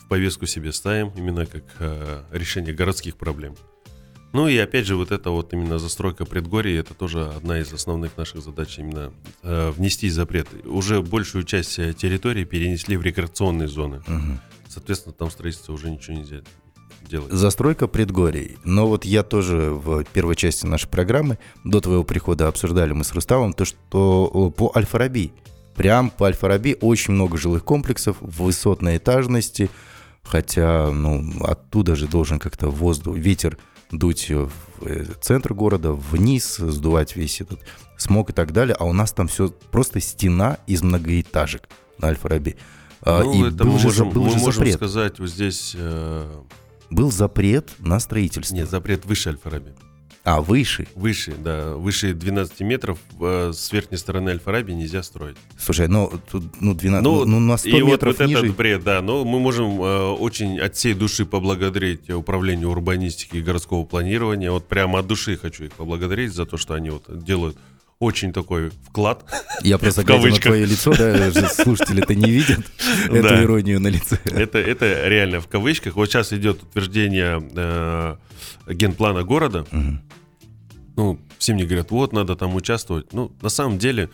повестку 0.08 0.46
себе 0.46 0.72
ставим, 0.72 1.12
именно 1.16 1.46
как 1.46 1.64
э, 1.78 2.22
решение 2.32 2.74
городских 2.74 3.16
проблем. 3.16 3.54
Ну 4.32 4.46
и 4.46 4.58
опять 4.58 4.86
же, 4.86 4.96
вот 4.96 5.10
это 5.10 5.30
вот 5.30 5.52
именно 5.54 5.78
застройка 5.78 6.26
предгорий, 6.26 6.78
это 6.78 6.92
тоже 6.92 7.26
одна 7.28 7.60
из 7.60 7.72
основных 7.72 8.16
наших 8.16 8.42
задач, 8.42 8.78
именно 8.78 9.12
э, 9.42 9.70
внести 9.70 10.10
запрет. 10.10 10.48
Уже 10.66 11.00
большую 11.00 11.44
часть 11.44 11.78
э, 11.78 11.94
территории 11.94 12.44
перенесли 12.44 12.96
в 12.96 13.02
рекреационные 13.02 13.68
зоны. 13.68 13.98
Угу. 14.06 14.38
Соответственно, 14.68 15.14
там 15.14 15.30
строительство 15.30 15.72
уже 15.72 15.90
ничего 15.90 16.18
нельзя 16.18 16.42
делать. 17.08 17.32
Застройка 17.32 17.88
предгорий. 17.88 18.58
Но 18.64 18.86
вот 18.86 19.06
я 19.06 19.22
тоже 19.22 19.70
в 19.70 20.04
первой 20.04 20.36
части 20.36 20.66
нашей 20.66 20.88
программы, 20.88 21.38
до 21.64 21.80
твоего 21.80 22.04
прихода 22.04 22.48
обсуждали 22.48 22.92
мы 22.92 23.04
с 23.04 23.12
Руставом 23.14 23.54
то, 23.54 23.64
что 23.64 24.52
по 24.56 24.72
Альфараби 24.76 25.32
прям 25.78 26.10
по 26.10 26.26
Аль-Фараби 26.26 26.76
очень 26.80 27.14
много 27.14 27.38
жилых 27.38 27.64
комплексов 27.64 28.16
высотной 28.20 28.98
этажности, 28.98 29.70
хотя, 30.28 30.90
ну, 30.90 31.24
оттуда 31.40 31.96
же 31.96 32.06
должен 32.06 32.38
как-то 32.38 32.68
воздух, 32.68 33.16
ветер 33.16 33.58
дуть 33.90 34.30
в 34.30 34.50
э, 34.82 35.06
центр 35.20 35.54
города, 35.54 35.92
вниз, 35.92 36.56
сдувать 36.56 37.16
весь 37.16 37.40
этот 37.40 37.60
смог 37.96 38.30
и 38.30 38.32
так 38.32 38.52
далее, 38.52 38.76
а 38.78 38.84
у 38.84 38.92
нас 38.92 39.12
там 39.12 39.28
все 39.28 39.50
просто 39.70 40.00
стена 40.00 40.58
из 40.66 40.82
многоэтажек 40.82 41.68
на 41.98 42.08
Аль-Фараби. 42.08 42.56
А, 43.00 43.22
ну, 43.22 43.32
и 43.32 43.48
это 43.48 43.64
был 43.64 43.72
мы 43.72 43.78
же, 43.78 43.86
можем, 43.86 44.10
был 44.10 44.24
мы 44.24 44.30
же 44.30 44.38
можем 44.38 44.52
запрет. 44.52 44.74
сказать 44.76 45.18
вот 45.18 45.28
здесь... 45.30 45.74
Э... 45.76 46.42
Был 46.90 47.10
запрет 47.10 47.70
на 47.78 48.00
строительство. 48.00 48.54
Нет, 48.54 48.70
запрет 48.70 49.04
выше 49.04 49.30
Аль-Фараби. 49.30 49.74
А, 50.28 50.42
выше? 50.42 50.86
Выше, 50.94 51.32
да. 51.38 51.74
Выше 51.74 52.12
12 52.12 52.60
метров 52.60 52.98
э, 53.18 53.52
с 53.54 53.72
верхней 53.72 53.96
стороны 53.96 54.28
Аль-Фараби 54.28 54.72
нельзя 54.72 55.02
строить. 55.02 55.38
Слушай, 55.58 55.88
ну, 55.88 56.12
тут, 56.30 56.60
ну, 56.60 56.74
12, 56.74 57.02
ну, 57.02 57.24
ну, 57.24 57.40
на 57.40 57.56
100 57.56 57.68
и 57.70 57.82
метров 57.82 58.18
вот, 58.18 58.28
ниже... 58.28 58.44
этот 58.44 58.56
бред, 58.56 58.84
да. 58.84 59.00
Но 59.00 59.24
мы 59.24 59.40
можем 59.40 59.80
э, 59.80 60.10
очень 60.10 60.60
от 60.60 60.76
всей 60.76 60.92
души 60.92 61.24
поблагодарить 61.24 62.10
управлению 62.10 62.68
урбанистики 62.68 63.36
и 63.36 63.42
городского 63.42 63.86
планирования. 63.86 64.50
Вот 64.50 64.68
прямо 64.68 64.98
от 64.98 65.06
души 65.06 65.38
хочу 65.38 65.64
их 65.64 65.72
поблагодарить 65.72 66.34
за 66.34 66.44
то, 66.44 66.58
что 66.58 66.74
они 66.74 66.90
вот 66.90 67.04
делают 67.24 67.56
очень 68.00 68.32
такой 68.32 68.70
вклад. 68.70 69.24
Я 69.62 69.78
просто 69.78 70.04
глядя 70.04 70.28
на 70.28 70.36
твое 70.36 70.66
лицо, 70.66 70.94
да, 70.96 71.30
слушатели 71.48 72.02
это 72.02 72.14
не 72.14 72.30
видят, 72.30 72.60
эту 73.06 73.42
иронию 73.42 73.80
на 73.80 73.88
лице. 73.88 74.18
Это, 74.24 74.58
это 74.58 75.08
реально 75.08 75.40
в 75.40 75.48
кавычках. 75.48 75.96
Вот 75.96 76.06
сейчас 76.06 76.32
идет 76.32 76.62
утверждение 76.62 77.42
э, 77.54 78.16
генплана 78.72 79.24
города. 79.24 79.66
Ну, 80.96 81.20
все 81.38 81.54
мне 81.54 81.64
говорят, 81.64 81.92
вот, 81.92 82.12
надо 82.12 82.34
там 82.34 82.56
участвовать. 82.56 83.12
Ну, 83.12 83.30
на 83.40 83.48
самом 83.48 83.78
деле, 83.78 84.10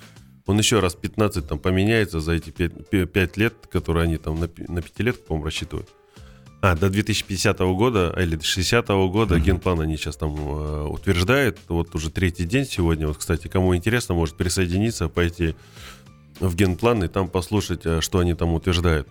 он 0.47 0.59
еще 0.59 0.81
раз 0.81 0.95
15 0.95 1.49
там 1.49 1.59
поменяется 1.59 2.21
за 2.21 2.33
эти 2.33 2.51
5, 2.51 3.11
5 3.11 3.37
лет, 3.39 3.55
которые 3.71 4.05
они 4.05 4.19
там 4.19 4.39
на, 4.39 4.51
на 4.69 4.83
5 4.83 5.01
лет, 5.01 5.27
по-моему, 5.27 5.47
рассчитывают. 5.47 5.89
А, 6.65 6.75
до 6.75 6.89
2050 6.89 7.59
года 7.59 8.11
а, 8.17 8.23
или 8.23 8.41
60 8.41 8.89
года 8.89 9.35
mm-hmm. 9.35 9.41
генплан 9.41 9.81
они 9.83 9.99
сейчас 9.99 10.17
там 10.17 10.35
э, 10.35 10.87
утверждают. 10.87 11.59
Вот 11.69 11.95
уже 11.95 12.11
третий 12.11 12.47
день 12.47 12.65
сегодня. 12.65 13.07
Вот, 13.07 13.19
кстати, 13.19 13.49
кому 13.49 13.77
интересно, 13.77 14.15
может 14.15 14.39
присоединиться, 14.39 15.11
пойти 15.11 15.57
в 16.41 16.57
генплан 16.57 17.05
и 17.05 17.09
там 17.09 17.29
послушать, 17.29 17.83
э, 17.85 18.01
что 18.01 18.21
они 18.21 18.33
там 18.33 18.55
утверждают. 18.55 19.07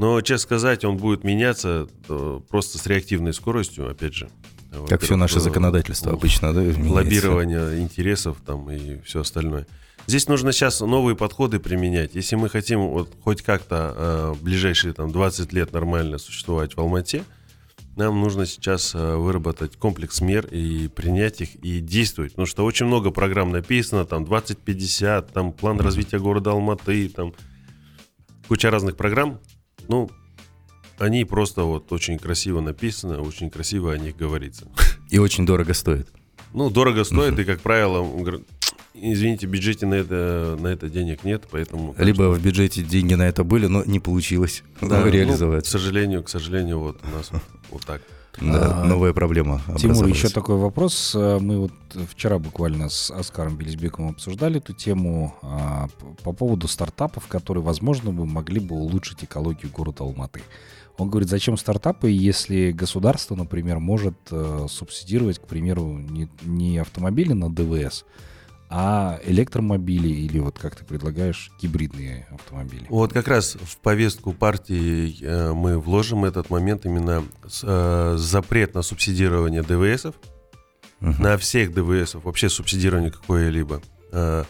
Но, 0.00 0.20
честно 0.20 0.42
сказать, 0.42 0.84
он 0.84 0.96
будет 0.96 1.22
меняться 1.22 1.86
э, 2.08 2.40
просто 2.48 2.78
с 2.78 2.86
реактивной 2.88 3.34
скоростью, 3.34 3.88
опять 3.88 4.14
же. 4.14 4.28
Как 4.88 5.02
все 5.02 5.16
наше 5.16 5.40
законодательство 5.40 6.12
обычно, 6.12 6.52
да? 6.52 6.60
Лоббирование 6.60 7.80
интересов 7.80 8.38
там 8.44 8.70
и 8.70 9.00
все 9.02 9.20
остальное. 9.20 9.66
Здесь 10.06 10.28
нужно 10.28 10.52
сейчас 10.52 10.80
новые 10.80 11.16
подходы 11.16 11.58
применять. 11.58 12.14
Если 12.14 12.36
мы 12.36 12.48
хотим 12.48 12.80
вот 12.88 13.12
хоть 13.24 13.42
как-то 13.42 13.94
э, 13.96 14.34
ближайшие 14.40 14.92
там 14.94 15.10
20 15.10 15.52
лет 15.52 15.72
нормально 15.72 16.18
существовать 16.18 16.76
в 16.76 16.78
Алмате, 16.78 17.24
нам 17.96 18.20
нужно 18.20 18.46
сейчас 18.46 18.94
э, 18.94 19.16
выработать 19.16 19.76
комплекс 19.76 20.20
мер 20.20 20.46
и 20.46 20.86
принять 20.88 21.40
их 21.40 21.56
и 21.56 21.80
действовать. 21.80 22.32
Потому 22.32 22.46
что 22.46 22.64
очень 22.64 22.86
много 22.86 23.10
программ 23.10 23.50
написано, 23.50 24.04
там 24.04 24.24
2050, 24.24 25.32
там 25.32 25.52
план 25.52 25.80
развития 25.80 26.20
города 26.20 26.52
Алматы, 26.52 27.08
там 27.08 27.34
куча 28.46 28.70
разных 28.70 28.96
программ. 28.96 29.40
Ну, 29.88 30.08
они 30.98 31.24
просто 31.24 31.62
вот 31.62 31.92
очень 31.92 32.18
красиво 32.18 32.60
написаны, 32.60 33.18
очень 33.18 33.50
красиво 33.50 33.92
о 33.92 33.98
них 33.98 34.16
говорится. 34.16 34.66
И 35.10 35.18
очень 35.18 35.46
дорого 35.46 35.74
стоит. 35.74 36.08
Ну, 36.52 36.70
дорого 36.70 37.04
стоит, 37.04 37.38
и, 37.38 37.44
как 37.44 37.60
правило, 37.60 38.06
извините, 38.94 39.46
в 39.46 39.50
бюджете 39.50 39.86
на 39.86 39.94
это, 39.94 40.56
на 40.58 40.68
это 40.68 40.88
денег 40.88 41.24
нет, 41.24 41.44
поэтому... 41.50 41.94
Либо 41.98 42.30
в 42.30 42.42
бюджете 42.42 42.82
деньги 42.82 43.14
на 43.14 43.24
это 43.24 43.44
были, 43.44 43.66
но 43.66 43.84
не 43.84 44.00
получилось 44.00 44.62
да, 44.80 45.04
реализовать. 45.04 45.64
Ну, 45.64 45.64
к 45.64 45.66
сожалению, 45.66 46.22
к 46.22 46.28
сожалению, 46.28 46.80
вот 46.80 46.98
у 47.04 47.16
нас 47.16 47.30
вот 47.70 47.84
так. 47.84 48.02
Да, 48.40 48.82
а, 48.82 48.84
новая 48.84 49.14
проблема. 49.14 49.62
Тимур, 49.78 50.06
еще 50.06 50.28
такой 50.28 50.56
вопрос. 50.56 51.14
Мы 51.14 51.58
вот 51.58 51.72
вчера 52.10 52.38
буквально 52.38 52.90
с 52.90 53.10
Оскаром 53.10 53.56
Белизбековым 53.56 54.10
обсуждали 54.10 54.58
эту 54.58 54.74
тему 54.74 55.34
а, 55.40 55.88
по 56.22 56.32
поводу 56.32 56.68
стартапов, 56.68 57.28
которые, 57.28 57.64
возможно, 57.64 58.10
бы 58.10 58.26
могли 58.26 58.60
бы 58.60 58.76
улучшить 58.76 59.24
экологию 59.24 59.72
города 59.72 60.04
Алматы. 60.04 60.42
Он 60.98 61.10
говорит, 61.10 61.28
зачем 61.28 61.56
стартапы, 61.56 62.10
если 62.10 62.72
государство, 62.72 63.34
например, 63.34 63.78
может 63.78 64.16
э, 64.30 64.66
субсидировать, 64.68 65.38
к 65.38 65.46
примеру, 65.46 65.98
не, 65.98 66.28
не 66.42 66.78
автомобили 66.78 67.32
на 67.34 67.52
ДВС, 67.52 68.04
а 68.68 69.20
электромобили 69.24 70.08
или 70.08 70.38
вот 70.38 70.58
как 70.58 70.74
ты 70.74 70.84
предлагаешь 70.84 71.52
гибридные 71.60 72.26
автомобили? 72.32 72.86
Вот 72.88 73.12
как 73.12 73.28
раз 73.28 73.56
в 73.60 73.78
повестку 73.78 74.32
партии 74.32 75.16
э, 75.22 75.52
мы 75.52 75.78
вложим 75.78 76.24
этот 76.24 76.50
момент 76.50 76.84
именно 76.84 77.24
с, 77.46 77.62
э, 77.62 78.16
запрет 78.18 78.74
на 78.74 78.82
субсидирование 78.82 79.62
ДВСов, 79.62 80.14
угу. 81.00 81.14
на 81.22 81.36
всех 81.36 81.74
ДВСов, 81.74 82.24
вообще 82.24 82.48
субсидирование 82.48 83.12
какое-либо. 83.12 83.82
Э, 84.12 84.44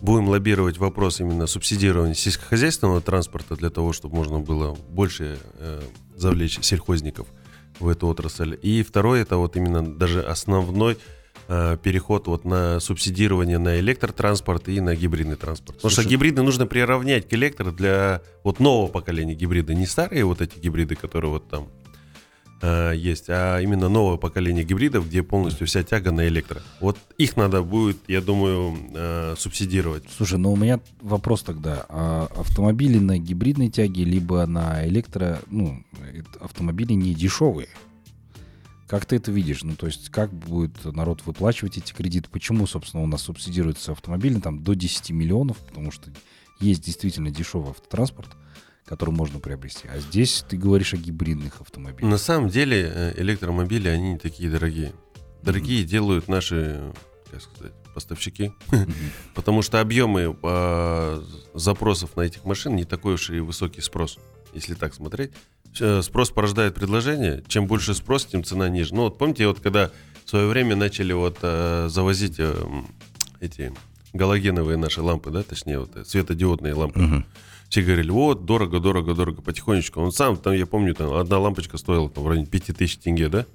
будем 0.00 0.28
лоббировать 0.28 0.78
вопрос 0.78 1.20
именно 1.20 1.46
субсидирования 1.46 2.14
сельскохозяйственного 2.14 3.00
транспорта 3.00 3.56
для 3.56 3.70
того, 3.70 3.92
чтобы 3.92 4.16
можно 4.16 4.40
было 4.40 4.74
больше 4.74 5.38
э, 5.54 5.82
завлечь 6.16 6.58
сельхозников 6.62 7.26
в 7.80 7.88
эту 7.88 8.06
отрасль. 8.08 8.58
И 8.62 8.82
второе, 8.82 9.22
это 9.22 9.36
вот 9.36 9.56
именно 9.56 9.84
даже 9.84 10.22
основной 10.22 10.98
Э, 11.50 11.78
переход 11.82 12.26
вот 12.26 12.44
на 12.44 12.78
субсидирование 12.78 13.56
на 13.56 13.80
электротранспорт 13.80 14.68
и 14.68 14.82
на 14.82 14.94
гибридный 14.94 15.36
транспорт. 15.36 15.78
Потому 15.78 15.90
Слушай, 15.90 16.02
что 16.02 16.10
гибриды 16.10 16.42
нужно 16.42 16.66
приравнять 16.66 17.26
к 17.26 17.32
электро 17.32 17.70
для 17.70 18.20
вот 18.44 18.60
нового 18.60 18.88
поколения 18.88 19.34
гибрида, 19.34 19.72
не 19.72 19.86
старые 19.86 20.26
вот 20.26 20.42
эти 20.42 20.58
гибриды, 20.58 20.94
которые 20.94 21.30
вот 21.30 21.48
там 21.48 21.68
э, 22.60 22.92
есть, 22.96 23.26
а 23.28 23.58
именно 23.60 23.88
новое 23.88 24.16
поколение 24.16 24.64
гибридов, 24.64 25.08
где 25.08 25.22
полностью 25.22 25.66
вся 25.66 25.82
тяга 25.82 26.12
на 26.12 26.26
электро. 26.28 26.62
Вот 26.80 26.98
их 27.16 27.36
надо 27.36 27.62
будет, 27.62 27.98
я 28.08 28.20
думаю, 28.20 28.76
э, 28.94 29.34
субсидировать. 29.38 30.04
Слушай, 30.16 30.38
ну 30.38 30.52
у 30.52 30.56
меня 30.56 30.80
вопрос 31.00 31.42
тогда. 31.42 31.86
А 31.88 32.28
автомобили 32.36 32.98
на 32.98 33.18
гибридной 33.18 33.68
тяге, 33.70 34.04
либо 34.04 34.46
на 34.46 34.86
электро, 34.86 35.40
ну, 35.50 35.82
автомобили 36.40 36.92
не 36.92 37.14
дешевые. 37.14 37.68
Как 38.88 39.04
ты 39.04 39.16
это 39.16 39.30
видишь? 39.30 39.62
Ну, 39.64 39.76
то 39.76 39.86
есть, 39.86 40.08
как 40.08 40.32
будет 40.32 40.82
народ 40.84 41.22
выплачивать 41.26 41.76
эти 41.76 41.92
кредиты? 41.92 42.30
Почему, 42.30 42.66
собственно, 42.66 43.02
у 43.02 43.06
нас 43.06 43.20
субсидируется 43.22 43.92
автомобиль 43.92 44.40
там, 44.40 44.62
до 44.64 44.74
10 44.74 45.10
миллионов? 45.10 45.58
Потому 45.58 45.90
что 45.90 46.10
есть 46.58 46.84
действительно 46.84 47.30
дешевый 47.30 47.70
автотранспорт, 47.70 48.30
который 48.88 49.10
можно 49.10 49.38
приобрести. 49.38 49.86
А 49.88 49.98
здесь 49.98 50.44
ты 50.48 50.56
говоришь 50.56 50.94
о 50.94 50.96
гибридных 50.96 51.60
автомобилях. 51.60 52.10
На 52.10 52.18
самом 52.18 52.48
деле 52.48 52.90
э, 52.92 53.20
электромобили, 53.20 53.88
они 53.88 54.12
не 54.12 54.18
такие 54.18 54.50
дорогие. 54.50 54.92
Дорогие 55.42 55.82
mm-hmm. 55.82 55.88
делают 55.88 56.28
наши, 56.28 56.92
как 57.30 57.42
сказать, 57.42 57.72
поставщики. 57.94 58.52
Mm-hmm. 58.70 58.92
Потому 59.34 59.62
что 59.62 59.80
объемы 59.80 60.36
э, 60.42 61.22
запросов 61.54 62.16
на 62.16 62.22
этих 62.22 62.44
машин 62.44 62.76
не 62.76 62.84
такой 62.84 63.14
уж 63.14 63.30
и 63.30 63.40
высокий 63.40 63.82
спрос, 63.82 64.18
если 64.54 64.74
так 64.74 64.94
смотреть. 64.94 65.32
Э, 65.80 66.00
спрос 66.02 66.30
порождает 66.30 66.74
предложение. 66.74 67.44
Чем 67.46 67.66
больше 67.66 67.94
спрос, 67.94 68.24
тем 68.24 68.42
цена 68.42 68.68
ниже. 68.70 68.94
Ну 68.94 69.02
вот 69.02 69.18
помните, 69.18 69.46
вот 69.46 69.60
когда 69.60 69.90
в 70.24 70.30
свое 70.30 70.46
время 70.46 70.76
начали 70.76 71.12
вот 71.12 71.38
э, 71.42 71.88
завозить 71.90 72.36
э, 72.38 72.54
эти 73.40 73.72
галогеновые 74.14 74.78
наши 74.78 75.02
лампы, 75.02 75.30
да, 75.30 75.42
точнее 75.42 75.80
вот 75.80 75.94
э, 75.94 76.04
светодиодные 76.04 76.74
лампы. 76.74 77.00
Угу. 77.00 77.24
Все 77.68 77.82
говорили, 77.82 78.10
вот, 78.10 78.44
дорого, 78.44 78.80
дорого, 78.80 79.14
дорого, 79.14 79.42
потихонечку. 79.42 80.00
Он 80.00 80.10
сам, 80.10 80.36
там, 80.36 80.54
я 80.54 80.66
помню, 80.66 80.94
там 80.94 81.12
одна 81.12 81.38
лампочка 81.38 81.76
стоила 81.76 82.08
там, 82.08 82.24
в 82.24 82.28
районе 82.28 82.46
5000 82.46 82.98
тенге, 82.98 83.28
да? 83.28 83.46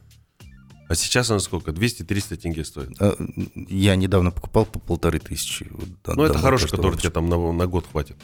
А 0.90 0.96
сейчас 0.96 1.32
она 1.32 1.40
сколько? 1.40 1.72
200-300 1.72 2.36
тенге 2.36 2.64
стоит. 2.64 2.90
А, 3.00 3.16
я 3.56 3.96
недавно 3.96 4.30
покупал 4.30 4.66
по 4.66 4.78
полторы 4.78 5.18
тысячи. 5.18 5.66
Ну, 6.06 6.24
это 6.24 6.38
хороший, 6.38 6.70
который 6.70 6.98
тебе 6.98 7.10
там 7.10 7.30
на, 7.30 7.52
на 7.52 7.66
год 7.66 7.88
хватит. 7.92 8.18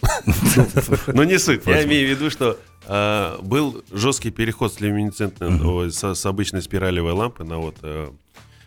Но 1.08 1.24
не 1.24 1.40
суть. 1.40 1.66
Я 1.66 1.84
имею 1.86 2.08
в 2.08 2.12
виду, 2.12 2.30
что 2.30 2.60
а, 2.86 3.40
был 3.42 3.84
жесткий 3.92 4.30
переход 4.30 4.74
с 4.74 4.82
люминесцентной, 4.82 5.92
с 5.92 6.26
обычной 6.26 6.62
спиралевой 6.62 7.14
лампы 7.14 7.44
на 7.44 7.58
вот 7.58 7.78
э, 7.82 8.12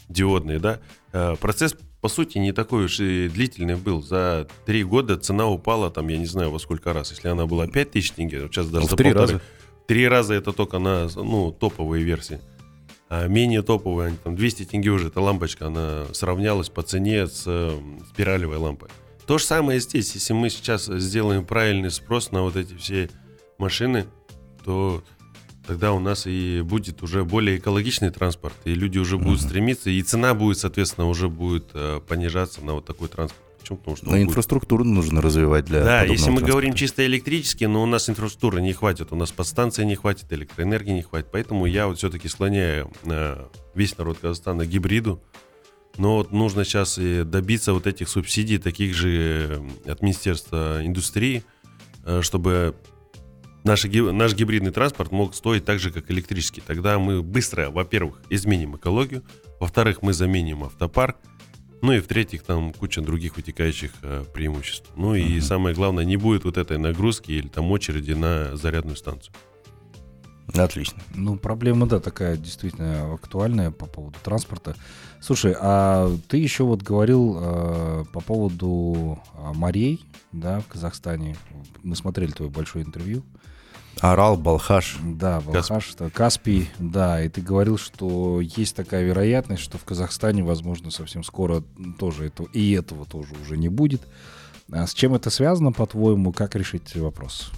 диодные, 0.08 0.58
да. 0.58 0.80
А, 1.12 1.36
процесс 1.36 1.76
по 2.02 2.08
сути, 2.08 2.38
не 2.38 2.50
такой 2.50 2.86
уж 2.86 2.98
и 2.98 3.28
длительный 3.28 3.76
был. 3.76 4.02
За 4.02 4.48
три 4.66 4.82
года 4.82 5.16
цена 5.16 5.48
упала, 5.48 5.88
там, 5.88 6.08
я 6.08 6.18
не 6.18 6.26
знаю, 6.26 6.50
во 6.50 6.58
сколько 6.58 6.92
раз. 6.92 7.12
Если 7.12 7.28
она 7.28 7.46
была 7.46 7.68
5 7.68 7.92
тысяч 7.92 8.10
тенге, 8.10 8.48
сейчас 8.48 8.68
даже 8.68 8.88
за 8.88 8.96
три 8.96 9.12
раза. 9.12 9.40
Три 9.86 10.08
раза 10.08 10.34
это 10.34 10.52
только 10.52 10.80
на 10.80 11.08
ну, 11.14 11.52
топовые 11.52 12.02
версии. 12.02 12.40
А 13.08 13.28
менее 13.28 13.62
топовые, 13.62 14.08
они 14.08 14.16
там 14.16 14.34
200 14.34 14.64
тенге 14.64 14.90
уже, 14.90 15.08
эта 15.08 15.20
лампочка, 15.20 15.68
она 15.68 16.06
сравнялась 16.12 16.70
по 16.70 16.82
цене 16.82 17.28
с 17.28 17.44
э, 17.46 17.78
спиралевой 18.10 18.56
лампой. 18.56 18.88
То 19.26 19.38
же 19.38 19.44
самое 19.44 19.78
здесь. 19.78 20.12
Если 20.14 20.32
мы 20.32 20.50
сейчас 20.50 20.86
сделаем 20.86 21.44
правильный 21.44 21.92
спрос 21.92 22.32
на 22.32 22.42
вот 22.42 22.56
эти 22.56 22.74
все 22.74 23.10
машины, 23.58 24.06
то 24.64 25.04
тогда 25.66 25.92
у 25.92 25.98
нас 26.00 26.26
и 26.26 26.60
будет 26.62 27.02
уже 27.02 27.24
более 27.24 27.58
экологичный 27.58 28.10
транспорт, 28.10 28.54
и 28.64 28.74
люди 28.74 28.98
уже 28.98 29.18
будут 29.18 29.40
стремиться, 29.40 29.90
и 29.90 30.02
цена 30.02 30.34
будет, 30.34 30.58
соответственно, 30.58 31.06
уже 31.08 31.28
будет 31.28 31.70
э, 31.74 32.00
понижаться 32.06 32.64
на 32.64 32.74
вот 32.74 32.84
такой 32.84 33.08
транспорт. 33.08 33.40
Почему? 33.60 33.78
Потому 33.78 33.96
что 33.96 34.06
Но 34.06 34.12
он 34.12 34.18
будет- 34.18 34.28
инфраструктуру 34.30 34.84
нужно 34.84 35.20
развивать 35.20 35.66
для 35.66 35.84
Да, 35.84 36.02
если 36.02 36.10
мы 36.10 36.16
транспорта. 36.38 36.46
говорим 36.46 36.74
чисто 36.74 37.06
электрически, 37.06 37.64
но 37.64 37.82
у 37.82 37.86
нас 37.86 38.10
инфраструктуры 38.10 38.60
не 38.60 38.72
хватит, 38.72 39.12
у 39.12 39.16
нас 39.16 39.30
подстанции 39.30 39.84
не 39.84 39.94
хватит, 39.94 40.32
электроэнергии 40.32 40.90
не 40.92 41.02
хватит. 41.02 41.28
Поэтому 41.30 41.66
я 41.66 41.86
вот 41.86 41.98
все-таки 41.98 42.26
склоняю 42.28 42.90
э, 43.04 43.44
весь 43.76 43.96
народ 43.98 44.18
Казахстана 44.18 44.64
к 44.64 44.68
гибриду. 44.68 45.22
Но 45.98 46.16
вот 46.16 46.32
нужно 46.32 46.64
сейчас 46.64 46.98
и 46.98 47.22
добиться 47.22 47.72
вот 47.72 47.86
этих 47.86 48.08
субсидий, 48.08 48.58
таких 48.58 48.94
же 48.96 49.62
э, 49.86 49.90
от 49.92 50.02
Министерства 50.02 50.84
индустрии, 50.84 51.44
э, 52.04 52.20
чтобы 52.22 52.74
наш, 53.64 53.84
наш 53.84 54.34
гибридный 54.34 54.72
транспорт 54.72 55.12
мог 55.12 55.34
стоить 55.34 55.64
так 55.64 55.78
же, 55.78 55.90
как 55.90 56.10
электрический. 56.10 56.60
Тогда 56.60 56.98
мы 56.98 57.22
быстро, 57.22 57.70
во-первых, 57.70 58.20
изменим 58.30 58.76
экологию, 58.76 59.22
во-вторых, 59.60 60.02
мы 60.02 60.12
заменим 60.12 60.64
автопарк, 60.64 61.16
ну 61.82 61.92
и 61.92 62.00
в-третьих, 62.00 62.44
там 62.44 62.72
куча 62.72 63.00
других 63.00 63.36
вытекающих 63.36 63.90
э, 64.02 64.24
преимуществ. 64.32 64.90
Ну 64.94 65.16
и 65.16 65.40
самое 65.40 65.74
главное, 65.74 66.04
не 66.04 66.16
будет 66.16 66.44
вот 66.44 66.56
этой 66.56 66.78
нагрузки 66.78 67.32
или 67.32 67.48
там 67.48 67.70
очереди 67.72 68.12
на 68.12 68.56
зарядную 68.56 68.96
станцию. 68.96 69.34
Отлично. 70.54 71.00
Ну, 71.14 71.36
проблема, 71.36 71.86
да, 71.86 72.00
такая 72.00 72.36
действительно 72.36 73.14
актуальная 73.14 73.70
по 73.70 73.86
поводу 73.86 74.18
транспорта. 74.22 74.74
Слушай, 75.20 75.54
а 75.58 76.10
ты 76.28 76.36
еще 76.36 76.64
вот 76.64 76.82
говорил 76.82 77.38
э, 77.40 78.04
по 78.12 78.20
поводу 78.20 79.18
а, 79.34 79.52
морей, 79.52 80.04
да, 80.32 80.60
в 80.60 80.66
Казахстане. 80.66 81.36
Мы 81.82 81.96
смотрели 81.96 82.32
твое 82.32 82.50
большое 82.50 82.84
интервью. 82.84 83.22
Орал, 84.00 84.36
Балхаш. 84.36 84.98
Да, 85.02 85.40
Балхаш, 85.40 85.94
это 85.94 86.10
Каспий, 86.10 86.70
да, 86.78 87.22
и 87.22 87.28
ты 87.28 87.40
говорил, 87.40 87.78
что 87.78 88.40
есть 88.40 88.74
такая 88.74 89.04
вероятность, 89.04 89.62
что 89.62 89.78
в 89.78 89.84
Казахстане, 89.84 90.42
возможно, 90.42 90.90
совсем 90.90 91.22
скоро 91.22 91.62
тоже 91.98 92.26
это, 92.26 92.44
и 92.52 92.72
этого 92.72 93.04
тоже 93.04 93.34
уже 93.42 93.56
не 93.56 93.68
будет. 93.68 94.02
А 94.70 94.86
с 94.86 94.94
чем 94.94 95.14
это 95.14 95.30
связано, 95.30 95.72
по-твоему, 95.72 96.32
как 96.32 96.56
решить 96.56 96.96
вопрос? 96.96 97.50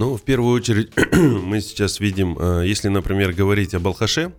Ну, 0.00 0.16
в 0.16 0.22
первую 0.22 0.54
очередь, 0.54 0.92
мы 1.12 1.60
сейчас 1.60 2.00
видим, 2.00 2.38
э, 2.40 2.62
если, 2.66 2.88
например, 2.88 3.34
говорить 3.34 3.74
о 3.74 3.80
Балхаше, 3.80 4.32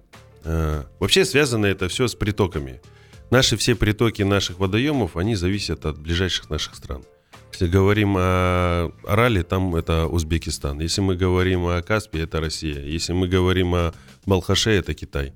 э, 0.43 0.83
вообще 0.99 1.23
связано 1.23 1.67
это 1.67 1.87
все 1.87 2.07
с 2.07 2.15
притоками. 2.15 2.81
Наши 3.29 3.57
все 3.57 3.75
притоки 3.75 4.23
наших 4.23 4.57
водоемов, 4.57 5.17
они 5.17 5.35
зависят 5.35 5.85
от 5.85 5.99
ближайших 5.99 6.49
наших 6.49 6.73
стран. 6.73 7.03
Если 7.51 7.67
говорим 7.67 8.15
о 8.17 8.91
Арале, 9.05 9.43
там 9.43 9.75
это 9.75 10.07
Узбекистан. 10.07 10.81
Если 10.81 11.01
мы 11.01 11.15
говорим 11.15 11.67
о 11.67 11.79
Каспии, 11.83 12.23
это 12.23 12.41
Россия. 12.41 12.83
Если 12.83 13.13
мы 13.13 13.27
говорим 13.27 13.75
о 13.75 13.93
Балхаше, 14.25 14.71
это 14.71 14.95
Китай. 14.95 15.31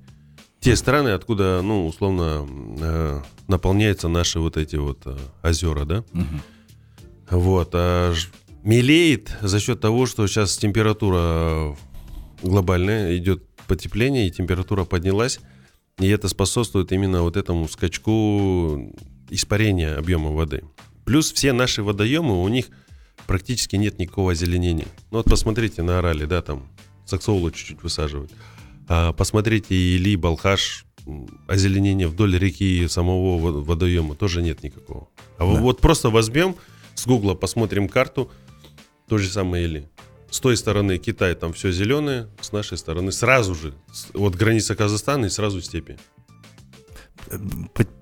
Те 0.58 0.74
страны, 0.74 1.10
откуда, 1.10 1.60
ну, 1.62 1.86
условно, 1.86 2.48
э, 2.80 3.20
наполняются 3.46 4.08
наши 4.08 4.40
вот 4.40 4.56
эти 4.56 4.74
вот 4.74 5.06
озера, 5.44 5.84
да? 5.84 6.04
Вот. 7.30 7.70
А 7.74 8.12
мелеет 8.66 9.32
за 9.40 9.60
счет 9.60 9.80
того, 9.80 10.06
что 10.06 10.26
сейчас 10.26 10.58
температура 10.58 11.76
глобальная, 12.42 13.16
идет 13.16 13.44
потепление, 13.68 14.26
и 14.26 14.30
температура 14.30 14.84
поднялась. 14.84 15.38
И 16.00 16.08
это 16.08 16.28
способствует 16.28 16.92
именно 16.92 17.22
вот 17.22 17.36
этому 17.36 17.68
скачку 17.68 18.92
испарения 19.30 19.96
объема 19.96 20.30
воды. 20.32 20.64
Плюс 21.04 21.32
все 21.32 21.52
наши 21.52 21.82
водоемы, 21.82 22.42
у 22.42 22.48
них 22.48 22.66
практически 23.28 23.76
нет 23.76 23.98
никакого 24.00 24.32
озеленения. 24.32 24.86
Ну 25.12 25.18
вот 25.18 25.26
посмотрите 25.26 25.82
на 25.82 25.98
Орале, 26.00 26.26
да, 26.26 26.42
там 26.42 26.68
саксоулу 27.06 27.52
чуть-чуть 27.52 27.82
высаживают. 27.84 28.32
А 28.88 29.12
посмотрите 29.12 29.74
Или, 29.74 30.16
Балхаш, 30.16 30.84
озеленения 31.46 32.08
вдоль 32.08 32.36
реки 32.36 32.86
самого 32.88 33.38
во- 33.38 33.62
водоема 33.62 34.16
тоже 34.16 34.42
нет 34.42 34.64
никакого. 34.64 35.08
А 35.38 35.44
вот- 35.44 35.60
вот 35.60 35.80
просто 35.80 36.10
возьмем 36.10 36.56
с 36.96 37.06
гугла, 37.06 37.34
посмотрим 37.34 37.88
карту, 37.88 38.30
то 39.08 39.18
же 39.18 39.28
самое 39.28 39.64
Или. 39.64 39.88
С 40.30 40.40
той 40.40 40.56
стороны 40.56 40.98
Китай 40.98 41.34
там 41.34 41.52
все 41.52 41.70
зеленое, 41.70 42.28
с 42.40 42.52
нашей 42.52 42.76
стороны 42.78 43.12
сразу 43.12 43.54
же, 43.54 43.74
вот 44.12 44.34
граница 44.34 44.74
Казахстана 44.74 45.26
и 45.26 45.28
сразу 45.30 45.60
степи. 45.62 45.96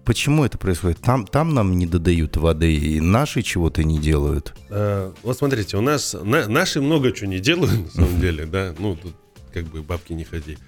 Почему 0.04 0.44
это 0.44 0.58
происходит? 0.58 0.98
Там, 1.00 1.26
там 1.26 1.54
нам 1.54 1.78
не 1.78 1.86
додают 1.86 2.36
воды, 2.36 2.74
и 2.74 3.00
наши 3.00 3.42
чего-то 3.42 3.82
не 3.82 3.98
делают. 3.98 4.52
Э, 4.68 5.12
Вот 5.22 5.38
смотрите, 5.38 5.76
у 5.78 5.80
нас 5.80 6.14
на- 6.22 6.46
наши 6.46 6.80
много 6.82 7.10
чего 7.12 7.30
не 7.30 7.38
делают, 7.40 7.84
на 7.84 7.90
самом 7.90 8.20
деле, 8.20 8.44
да, 8.44 8.74
ну, 8.78 8.96
тут 8.96 9.14
как 9.52 9.64
бы 9.66 9.82
бабки 9.82 10.12
не 10.12 10.24
ходи. 10.24 10.58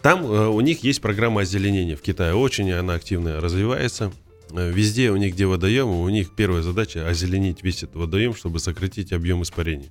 Там 0.00 0.24
э, 0.24 0.48
у 0.48 0.60
них 0.62 0.82
есть 0.82 1.02
программа 1.02 1.42
озеленения 1.42 1.94
в 1.94 2.00
Китае, 2.00 2.34
очень 2.34 2.72
она 2.72 2.94
активно 2.94 3.38
развивается. 3.40 4.12
Э, 4.52 4.70
Везде 4.70 5.10
у 5.10 5.16
них, 5.16 5.34
где 5.34 5.46
водоемы, 5.46 6.02
у 6.02 6.08
них 6.08 6.34
первая 6.34 6.62
задача 6.62 7.06
озеленить 7.08 7.62
весь 7.62 7.82
этот 7.82 7.96
водоем, 7.96 8.34
чтобы 8.34 8.58
сократить 8.58 9.12
объем 9.12 9.42
испарений. 9.42 9.90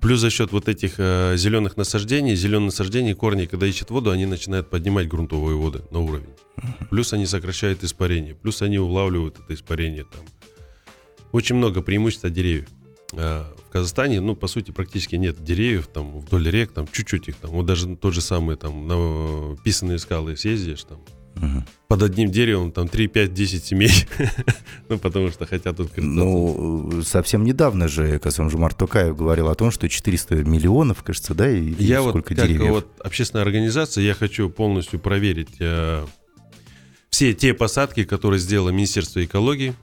Плюс 0.00 0.20
за 0.20 0.30
счет 0.30 0.50
вот 0.52 0.68
этих 0.68 0.94
э, 0.98 1.34
зеленых 1.36 1.76
насаждений, 1.76 2.34
зеленые 2.34 2.66
насаждения, 2.66 3.14
корни, 3.14 3.44
когда 3.44 3.66
ищут 3.66 3.90
воду, 3.90 4.10
они 4.10 4.24
начинают 4.24 4.70
поднимать 4.70 5.08
грунтовые 5.08 5.56
воды 5.56 5.82
на 5.90 6.00
уровень. 6.00 6.34
Плюс 6.90 7.12
они 7.12 7.26
сокращают 7.26 7.84
испарение, 7.84 8.34
плюс 8.34 8.62
они 8.62 8.78
улавливают 8.78 9.38
это 9.38 9.52
испарение 9.54 10.04
там. 10.04 10.24
Очень 11.32 11.56
много 11.56 11.82
преимуществ 11.82 12.24
от 12.24 12.32
деревьев. 12.32 12.68
А 13.12 13.54
в 13.68 13.72
Казахстане, 13.72 14.20
ну, 14.20 14.34
по 14.36 14.46
сути, 14.46 14.70
практически 14.70 15.16
нет 15.16 15.42
деревьев, 15.44 15.86
там, 15.88 16.18
вдоль 16.20 16.48
рек, 16.48 16.72
там, 16.72 16.88
чуть-чуть 16.90 17.28
их, 17.28 17.36
там, 17.36 17.50
вот 17.50 17.66
даже 17.66 17.94
тот 17.96 18.14
же 18.14 18.20
самый, 18.20 18.56
там, 18.56 18.86
на 18.86 19.56
писанные 19.64 19.98
скалы 19.98 20.36
съездишь, 20.36 20.84
там, 20.84 21.00
под 21.88 22.02
одним 22.02 22.30
деревом, 22.30 22.70
там, 22.70 22.88
3, 22.88 23.08
5, 23.08 23.34
10 23.34 23.64
семей, 23.64 23.92
ну, 24.88 24.98
потому 24.98 25.30
что 25.30 25.46
хотят 25.46 25.76
тут... 25.76 25.90
Ну, 25.96 27.00
э, 27.00 27.02
совсем 27.02 27.44
недавно 27.44 27.88
же 27.88 28.18
Касым 28.18 28.50
Жумар 28.50 28.74
Токаев 28.74 29.16
говорил 29.16 29.48
о 29.48 29.54
том, 29.54 29.70
что 29.70 29.88
400 29.88 30.36
миллионов, 30.44 31.02
кажется, 31.02 31.34
да, 31.34 31.50
и 31.50 31.74
Я 31.82 32.02
вот 32.02 32.10
сколько 32.10 32.34
как 32.34 32.46
деревьев. 32.46 32.70
вот 32.70 32.88
общественная 33.02 33.44
организация, 33.44 34.04
я 34.04 34.14
хочу 34.14 34.50
полностью 34.50 35.00
проверить 35.00 35.56
э, 35.58 36.04
все 37.10 37.34
те 37.34 37.54
посадки, 37.54 38.04
которые 38.04 38.38
сделало 38.38 38.70
Министерство 38.70 39.24
экологии, 39.24 39.74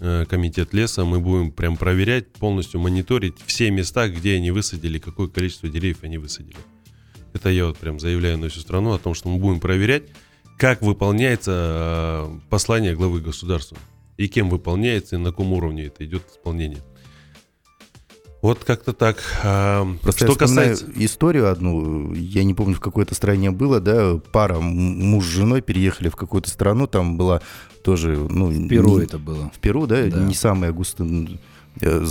э, 0.00 0.26
Комитет 0.28 0.72
леса. 0.72 1.04
Мы 1.04 1.20
будем 1.20 1.50
прям 1.50 1.76
проверять, 1.76 2.32
полностью 2.32 2.80
мониторить 2.80 3.34
все 3.46 3.70
места, 3.70 4.08
где 4.08 4.36
они 4.36 4.50
высадили, 4.50 4.98
какое 4.98 5.28
количество 5.28 5.68
деревьев 5.68 5.98
они 6.02 6.18
высадили. 6.18 6.56
Это 7.34 7.50
я 7.50 7.66
вот 7.66 7.78
прям 7.78 8.00
заявляю 8.00 8.38
на 8.38 8.48
всю 8.48 8.60
страну 8.60 8.92
о 8.92 8.98
том, 8.98 9.14
что 9.14 9.28
мы 9.28 9.38
будем 9.38 9.60
проверять, 9.60 10.04
как 10.58 10.82
выполняется 10.82 12.26
э, 12.26 12.38
послание 12.50 12.94
главы 12.94 13.20
государства. 13.20 13.78
И 14.16 14.26
кем 14.28 14.50
выполняется, 14.50 15.14
и 15.16 15.18
на 15.18 15.30
каком 15.30 15.52
уровне 15.52 15.84
это 15.86 16.04
идет 16.04 16.24
исполнение. 16.30 16.82
Вот 18.42 18.62
как-то 18.64 18.92
так. 18.92 19.18
А, 19.42 19.86
Просто 20.02 20.26
что 20.26 20.36
касается... 20.36 20.86
историю 20.96 21.50
одну, 21.50 22.12
я 22.14 22.44
не 22.44 22.54
помню, 22.54 22.74
в 22.74 22.80
какой-то 22.80 23.14
стране 23.14 23.50
было, 23.50 23.80
да, 23.80 24.16
пара, 24.32 24.58
муж 24.60 25.24
с 25.24 25.28
женой 25.28 25.60
переехали 25.60 26.08
в 26.08 26.16
какую-то 26.16 26.48
страну, 26.50 26.86
там 26.86 27.16
была 27.16 27.40
тоже, 27.82 28.16
ну... 28.16 28.46
В 28.46 28.68
Перу 28.68 28.98
не- 28.98 29.04
это 29.04 29.18
было. 29.18 29.50
В 29.54 29.58
Перу, 29.58 29.86
да, 29.86 30.04
Да. 30.06 30.20
не 30.20 30.34
самая 30.34 30.72
густо... 30.72 31.04
э, 31.80 32.06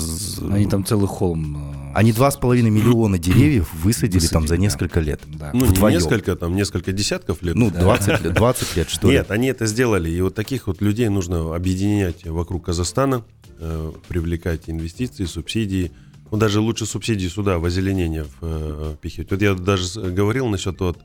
Они 0.51 0.65
там 0.67 0.85
целый 0.85 1.07
холм. 1.07 1.57
э, 1.57 1.91
Они 1.95 2.11
два 2.11 2.31
с 2.31 2.37
половиной 2.37 2.69
миллиона 2.77 3.17
деревьев 3.17 3.69
высадили 3.73 4.19
там 4.27 4.43
Высадили, 4.43 4.47
за 4.47 4.55
да. 4.55 4.61
несколько 4.61 4.99
лет. 4.99 5.21
Да. 5.25 5.51
Ну, 5.53 5.65
не 5.65 5.71
Вдвоем. 5.71 5.97
несколько, 5.97 6.35
там, 6.35 6.55
несколько 6.55 6.91
десятков 6.91 7.41
лет. 7.41 7.55
Ну, 7.55 7.71
20 7.71 8.23
лет, 8.23 8.33
20 8.33 8.77
лет, 8.77 8.89
что 8.89 9.07
ли. 9.07 9.13
Нет, 9.15 9.31
они 9.31 9.47
это 9.47 9.65
сделали. 9.65 10.09
И 10.09 10.21
вот 10.21 10.35
таких 10.35 10.67
вот 10.67 10.81
людей 10.81 11.09
нужно 11.09 11.55
объединять 11.55 12.25
вокруг 12.25 12.65
Казахстана, 12.65 13.23
э, 13.59 13.91
привлекать 14.07 14.63
инвестиции, 14.67 15.25
субсидии. 15.25 15.91
Ну, 16.31 16.37
даже 16.37 16.59
лучше 16.59 16.85
субсидии 16.85 17.27
сюда, 17.27 17.57
в 17.57 17.65
озеленение 17.65 18.25
э, 18.41 18.93
впихивать. 18.97 19.31
Вот 19.31 19.41
я 19.41 19.53
даже 19.53 20.01
говорил 20.01 20.47
насчет 20.47 20.79
вот... 20.79 20.99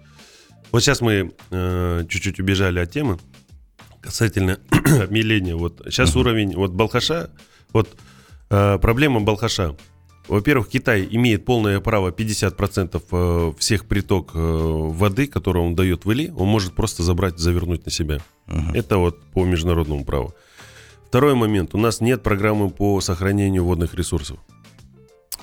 Вот 0.73 0.83
сейчас 0.83 1.01
мы 1.01 1.33
э, 1.51 2.05
чуть-чуть 2.09 2.41
убежали 2.41 2.79
от 2.81 2.91
темы 2.91 3.19
касательно 4.01 4.59
обмеления. 5.03 5.55
Вот 5.55 5.81
сейчас 5.87 6.17
уровень 6.17 6.55
вот 6.57 6.73
Балхаша, 6.73 7.31
вот 7.73 7.89
э, 7.89 7.97
проблема 8.79 9.21
Балхаша. 9.21 9.77
Во-первых, 10.29 10.69
Китай 10.69 11.07
имеет 11.11 11.45
полное 11.45 11.81
право 11.81 12.11
50% 12.11 13.03
э, 13.11 13.53
всех 13.59 13.87
приток 13.87 14.31
э, 14.35 14.39
воды, 14.39 15.27
который 15.27 15.61
он 15.63 15.75
дает 15.75 16.05
в 16.05 16.11
Или, 16.11 16.31
он 16.31 16.49
может 16.49 16.75
просто 16.75 17.03
забрать, 17.03 17.39
завернуть 17.39 17.85
на 17.85 17.91
себя. 17.91 18.19
Это 18.75 18.99
вот 18.99 19.21
по 19.33 19.45
международному 19.45 20.05
праву. 20.05 20.35
Второй 21.09 21.35
момент. 21.35 21.75
У 21.75 21.79
нас 21.79 22.01
нет 22.01 22.23
программы 22.23 22.71
по 22.71 23.01
сохранению 23.01 23.65
водных 23.65 23.95
ресурсов. 23.95 24.39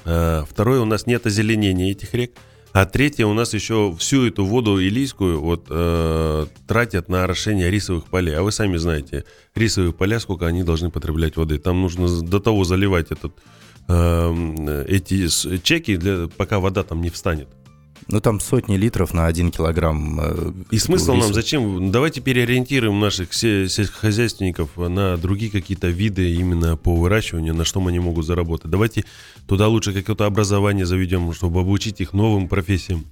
Э, 0.05 0.43
Второе, 0.49 0.79
у 0.79 0.85
нас 0.85 1.05
нет 1.05 1.25
озеленения 1.25 1.91
этих 1.91 2.13
рек. 2.13 2.31
А 2.71 2.85
третье, 2.85 3.25
у 3.25 3.33
нас 3.33 3.53
еще 3.53 3.95
всю 3.97 4.27
эту 4.27 4.45
воду 4.45 4.79
илийскую 4.79 5.41
вот, 5.41 5.65
э, 5.69 6.45
тратят 6.67 7.09
на 7.09 7.23
орошение 7.23 7.71
рисовых 7.71 8.05
полей. 8.05 8.35
А 8.35 8.43
вы 8.43 8.51
сами 8.51 8.77
знаете, 8.77 9.25
рисовые 9.55 9.91
поля, 9.91 10.19
сколько 10.19 10.45
они 10.45 10.63
должны 10.63 10.91
потреблять 10.91 11.35
воды. 11.35 11.57
Там 11.57 11.81
нужно 11.81 12.21
до 12.21 12.39
того 12.39 12.63
заливать 12.65 13.11
этот, 13.11 13.33
э, 13.87 14.85
эти 14.87 15.27
чеки, 15.63 15.97
для, 15.97 16.27
пока 16.27 16.59
вода 16.59 16.83
там 16.83 17.01
не 17.01 17.09
встанет. 17.09 17.49
Ну, 18.11 18.19
там 18.21 18.39
сотни 18.39 18.75
литров 18.75 19.13
на 19.13 19.27
один 19.27 19.51
килограмм. 19.51 20.19
э, 20.19 20.51
И 20.71 20.79
смысл 20.79 21.13
риса. 21.13 21.25
нам 21.25 21.33
зачем? 21.33 21.75
Ну, 21.85 21.91
Давайте 21.91 22.21
переориентируем 22.21 22.99
наших 22.99 23.33
се- 23.33 23.69
сельскохозяйственников 23.69 24.75
на 24.77 25.15
другие 25.17 25.51
какие-то 25.51 25.87
виды 25.89 26.33
именно 26.33 26.75
по 26.75 26.95
выращиванию, 26.95 27.53
на 27.53 27.65
что 27.65 27.85
они 27.85 27.99
могут 27.99 28.25
заработать. 28.25 28.71
Давайте 28.71 29.05
туда 29.47 29.67
лучше 29.67 29.93
какое-то 29.93 30.25
образование 30.25 30.87
заведем, 30.87 31.31
чтобы 31.33 31.59
обучить 31.59 32.01
их 32.01 32.13
новым 32.13 32.47
профессиям. 32.47 33.05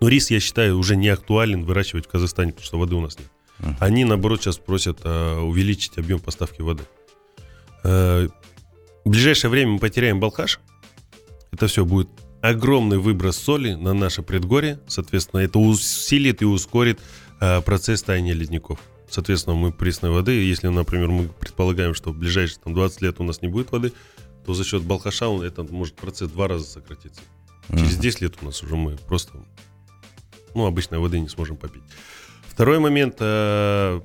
Но 0.00 0.08
рис, 0.08 0.30
я 0.30 0.38
считаю, 0.38 0.78
уже 0.78 0.94
не 0.94 1.08
актуален 1.08 1.64
выращивать 1.64 2.06
в 2.06 2.08
Казахстане, 2.08 2.52
потому 2.52 2.66
что 2.66 2.78
воды 2.78 2.94
у 2.94 3.00
нас 3.00 3.18
нет. 3.18 3.28
Они, 3.80 4.04
наоборот, 4.04 4.40
сейчас 4.42 4.58
просят 4.58 4.98
а, 5.04 5.40
увеличить 5.42 5.96
объем 5.98 6.20
поставки 6.20 6.60
воды. 6.60 6.84
Э, 7.82 8.28
в 9.04 9.08
ближайшее 9.08 9.50
время 9.50 9.72
мы 9.72 9.78
потеряем 9.78 10.20
Балхаш. 10.20 10.60
Это 11.50 11.66
все 11.66 11.84
будет 11.86 12.08
огромный 12.48 12.98
выброс 12.98 13.36
соли 13.36 13.74
на 13.74 13.92
наше 13.94 14.22
предгорье. 14.22 14.80
Соответственно, 14.86 15.40
это 15.40 15.58
усилит 15.58 16.42
и 16.42 16.44
ускорит 16.44 17.00
а, 17.40 17.60
процесс 17.60 18.02
таяния 18.02 18.34
ледников. 18.34 18.78
Соответственно, 19.08 19.56
мы 19.56 19.72
пресной 19.72 20.10
воды, 20.10 20.32
если, 20.32 20.68
например, 20.68 21.08
мы 21.08 21.28
предполагаем, 21.28 21.94
что 21.94 22.10
в 22.10 22.16
ближайшие 22.16 22.58
там, 22.62 22.74
20 22.74 23.02
лет 23.02 23.20
у 23.20 23.24
нас 23.24 23.40
не 23.40 23.48
будет 23.48 23.70
воды, 23.70 23.92
то 24.44 24.54
за 24.54 24.64
счет 24.64 24.82
Балхаша 24.82 25.28
он, 25.28 25.42
это 25.42 25.62
может 25.64 25.94
процесс 25.94 26.30
два 26.30 26.48
раза 26.48 26.64
сократиться. 26.64 27.20
Через 27.68 27.94
Мгм. 27.94 28.00
10 28.02 28.20
лет 28.20 28.34
у 28.42 28.44
нас 28.44 28.62
уже 28.62 28.76
мы 28.76 28.96
просто, 28.96 29.32
ну, 30.54 30.66
обычной 30.66 30.98
воды 30.98 31.20
не 31.20 31.28
сможем 31.28 31.56
попить. 31.56 31.82
Второй 32.46 32.78
момент, 32.78 33.16
э, 33.20 34.00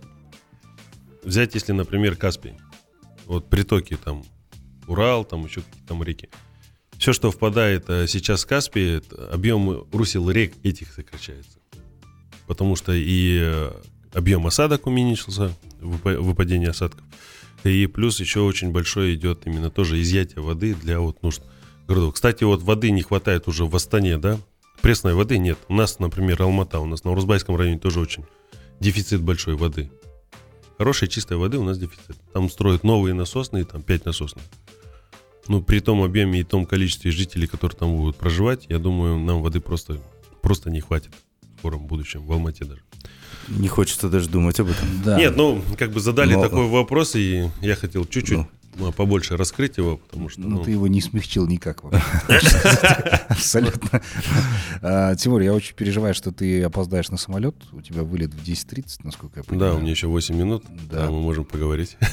взять, 1.23 1.54
если, 1.56 1.71
например, 1.73 2.15
Каспий, 2.15 2.54
вот 3.25 3.49
притоки 3.49 3.97
там, 4.04 4.23
Урал, 4.88 5.25
там 5.25 5.45
еще 5.45 5.62
какие-то 5.62 5.88
там 5.88 6.04
реки. 6.04 6.30
Все, 7.02 7.14
что 7.14 7.32
впадает 7.32 7.86
э, 7.88 8.06
сейчас 8.06 8.44
в 8.44 8.48
Каспий, 8.48 9.02
объем 9.32 9.88
русел 9.92 10.30
рек 10.30 10.54
этих 10.62 10.94
сокращается. 10.94 11.58
Потому 12.46 12.76
что 12.76 12.94
и 12.94 13.40
э, 13.42 13.72
объем 14.14 14.46
осадок 14.46 14.86
уменьшился, 14.86 15.52
выпа- 15.80 16.20
выпадение 16.20 16.70
осадков. 16.70 17.04
И 17.64 17.88
плюс 17.88 18.20
еще 18.20 18.42
очень 18.42 18.70
большое 18.70 19.16
идет 19.16 19.48
именно 19.48 19.72
тоже 19.72 20.00
изъятие 20.00 20.44
воды 20.44 20.76
для 20.76 21.00
вот 21.00 21.24
нужд 21.24 21.42
городов. 21.88 22.14
Кстати, 22.14 22.44
вот 22.44 22.62
воды 22.62 22.92
не 22.92 23.02
хватает 23.02 23.48
уже 23.48 23.66
в 23.66 23.76
Астане, 23.76 24.20
да? 24.20 24.38
Пресной 24.84 25.16
воды 25.16 25.40
нет. 25.40 25.58
У 25.70 25.74
нас, 25.74 25.98
например, 25.98 26.40
Алмата, 26.44 26.80
у 26.80 26.86
нас 26.86 27.04
на 27.04 27.14
Урузбайском 27.14 27.56
районе 27.56 27.80
тоже 27.80 28.00
очень 28.00 28.26
дефицит 28.80 29.22
большой 29.22 29.56
воды. 29.56 29.90
Хорошей 30.78 31.08
чистой 31.08 31.38
воды 31.38 31.58
у 31.58 31.64
нас 31.64 31.80
дефицит. 31.80 32.18
Там 32.32 32.48
строят 32.48 32.84
новые 32.84 33.16
насосные, 33.16 33.66
там 33.66 33.82
5 33.82 34.06
насосных. 34.06 34.44
Ну, 35.47 35.62
при 35.62 35.80
том 35.80 36.01
объеме 36.04 36.39
и 36.41 36.43
том 36.43 36.65
количестве 36.65 37.12
жителей, 37.12 37.47
которые 37.47 37.77
там 37.77 37.95
будут 37.97 38.15
проживать, 38.17 38.65
я 38.69 38.80
думаю, 38.80 39.17
нам 39.19 39.41
воды 39.41 39.60
просто, 39.60 39.99
просто 40.41 40.69
не 40.69 40.82
хватит 40.82 41.12
в 41.56 41.60
скором 41.60 41.86
будущем, 41.88 42.21
в 42.25 42.32
Алмате 42.32 42.65
даже. 42.65 42.82
Не 43.47 43.67
хочется 43.67 44.08
даже 44.10 44.30
думать 44.30 44.60
об 44.60 44.67
этом. 44.69 44.88
Да. 45.04 45.17
Нет, 45.17 45.36
ну, 45.36 45.62
как 45.77 45.91
бы 45.91 45.99
задали 45.99 46.36
Но- 46.36 46.41
такой 46.43 46.67
вопрос, 46.67 47.15
и 47.15 47.49
я 47.62 47.75
хотел 47.75 48.06
чуть-чуть 48.06 48.38
Ну. 48.38 48.47
ну, 48.77 48.91
побольше 48.91 49.36
раскрыть 49.36 49.77
его, 49.77 49.97
потому 49.97 50.30
что... 50.30 50.41
Ну, 50.41 50.49
ну, 50.58 50.63
ты 50.63 50.71
его 50.71 50.88
не 50.88 51.01
смягчил 51.01 51.47
никак 51.47 51.84
вообще. 51.84 52.01
Абсолютно. 53.30 54.01
А, 54.82 55.15
Тимур, 55.15 55.41
я 55.41 55.54
очень 55.54 55.73
переживаю, 55.75 56.13
что 56.13 56.32
ты 56.32 56.62
опоздаешь 56.63 57.10
на 57.10 57.17
самолет. 57.17 57.56
У 57.73 57.82
тебя 57.82 58.04
вылет 58.04 58.34
в 58.34 58.43
10.30, 58.43 58.99
насколько 59.04 59.39
я 59.39 59.43
понимаю. 59.43 59.71
Да, 59.73 59.77
у 59.77 59.82
меня 59.82 59.91
еще 59.91 60.08
8 60.08 60.36
минут, 60.36 60.63
Да. 60.89 61.06
да, 61.06 61.12
мы 61.12 61.19
можем 61.19 61.43
поговорить. 61.45 61.97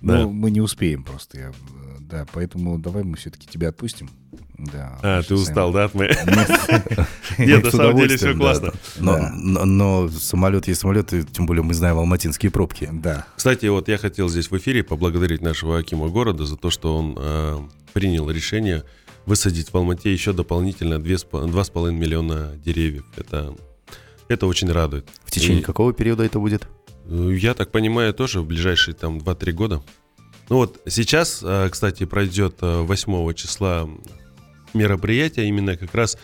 Да? 0.00 0.18
Ну, 0.20 0.30
мы 0.30 0.50
не 0.50 0.60
успеем 0.60 1.02
просто. 1.04 1.38
я, 1.38 1.52
Да, 2.00 2.26
поэтому 2.32 2.78
давай 2.78 3.02
мы 3.02 3.16
все-таки 3.16 3.46
тебя 3.46 3.68
отпустим. 3.70 4.10
Да. 4.58 4.98
А, 5.02 5.22
ты 5.22 5.34
устал, 5.34 5.72
да, 5.72 5.84
от 5.84 5.94
моей... 5.94 6.14
Нет. 7.38 7.64
На 7.64 7.70
самом 7.70 7.96
деле 7.96 8.16
все 8.16 8.34
классно. 8.34 8.72
Но, 8.98 9.12
Да. 9.12 9.32
но, 9.34 9.64
но 9.64 10.08
самолет 10.08 10.66
есть 10.68 10.80
самолет, 10.80 11.12
и 11.12 11.24
тем 11.24 11.46
более 11.46 11.62
мы 11.62 11.74
знаем 11.74 11.98
алматинские 11.98 12.50
пробки. 12.50 12.88
Да. 12.90 13.26
Кстати, 13.36 13.66
вот 13.66 13.88
я 13.88 13.98
хотел 13.98 14.28
здесь 14.28 14.50
в 14.50 14.56
эфире 14.56 14.82
поблагодарить 14.82 15.42
нашего 15.42 15.78
Акима 15.78 16.08
города 16.08 16.46
за 16.46 16.56
то, 16.56 16.70
что 16.70 16.96
он 16.96 17.16
э, 17.18 17.58
принял 17.92 18.30
решение 18.30 18.84
высадить 19.26 19.72
в 19.72 19.76
Алмате 19.76 20.12
еще 20.12 20.32
дополнительно 20.32 20.94
2,5 20.94 21.92
миллиона 21.92 22.52
деревьев. 22.64 23.04
Это, 23.16 23.54
это 24.28 24.46
очень 24.46 24.70
радует. 24.70 25.06
В 25.24 25.30
течение 25.30 25.60
И, 25.60 25.64
какого 25.64 25.92
периода 25.92 26.24
это 26.24 26.38
будет? 26.38 26.66
Э, 27.08 27.36
Я 27.38 27.54
так 27.54 27.70
понимаю, 27.70 28.14
тоже 28.14 28.40
в 28.40 28.46
ближайшие 28.46 28.94
там 28.94 29.18
2-3 29.18 29.52
года. 29.52 29.82
Ну 30.48 30.56
вот 30.56 30.80
сейчас, 30.86 31.40
э, 31.42 31.68
кстати, 31.70 32.04
пройдет 32.04 32.56
э, 32.60 32.82
8 32.82 33.34
числа 33.34 33.88
мероприятие, 34.74 35.48
именно 35.48 35.76
как 35.76 35.94
раз 35.94 36.16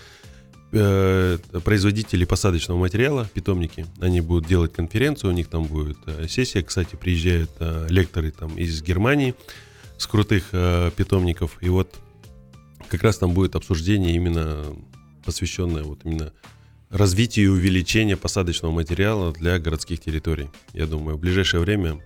э, 0.73 1.39
производители 1.65 2.25
посадочного 2.25 2.79
материала, 2.79 3.29
питомники, 3.33 3.87
они 4.01 4.21
будут 4.21 4.47
делать 4.47 4.73
конференцию, 4.73 5.31
у 5.31 5.35
них 5.35 5.49
там 5.49 5.65
будет 5.65 5.99
э, 6.07 6.27
сессия. 6.29 6.63
Кстати, 6.63 6.97
приезжают 6.97 7.51
э, 7.59 7.87
лекторы 7.89 8.31
там 8.31 8.57
из 8.57 8.83
Германии 8.83 9.35
с 9.99 10.07
крутых 10.07 10.49
э, 10.53 10.91
питомников. 10.97 11.59
И 11.61 11.69
вот 11.69 11.95
как 12.89 13.03
раз 13.03 13.19
там 13.19 13.33
будет 13.33 13.55
обсуждение 13.57 14.15
именно 14.15 14.65
посвященное 15.25 15.83
вот 15.83 16.01
именно 16.05 16.33
развитию 16.93 17.47
и 17.47 17.49
увеличению 17.49 18.19
посадочного 18.19 18.73
материала 18.73 19.33
для 19.33 19.59
городских 19.59 20.01
территорий. 20.01 20.51
Я 20.75 20.87
думаю, 20.87 21.17
в 21.17 21.21
ближайшее 21.21 21.61
время 21.61 22.01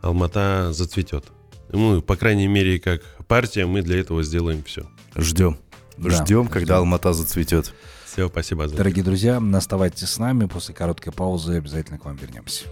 Алмата 0.00 0.72
зацветет. 0.72 1.26
Ну, 1.70 2.00
по 2.00 2.16
крайней 2.16 2.48
мере, 2.48 2.80
как 2.80 3.02
партия, 3.26 3.66
мы 3.66 3.82
для 3.82 4.00
этого 4.00 4.22
сделаем 4.22 4.62
все. 4.64 4.88
Ждем. 5.16 5.58
Да, 5.98 6.10
Ждем, 6.10 6.48
когда 6.48 6.74
ждем. 6.74 6.76
Алмата 6.76 7.12
зацветет. 7.12 7.74
Все, 8.04 8.28
спасибо 8.28 8.68
за 8.68 8.76
Дорогие 8.76 9.04
друзья, 9.04 9.42
оставайтесь 9.54 10.08
с 10.08 10.18
нами. 10.18 10.46
После 10.46 10.74
короткой 10.74 11.12
паузы 11.12 11.54
обязательно 11.54 11.98
к 11.98 12.04
вам 12.04 12.16
вернемся. 12.16 12.66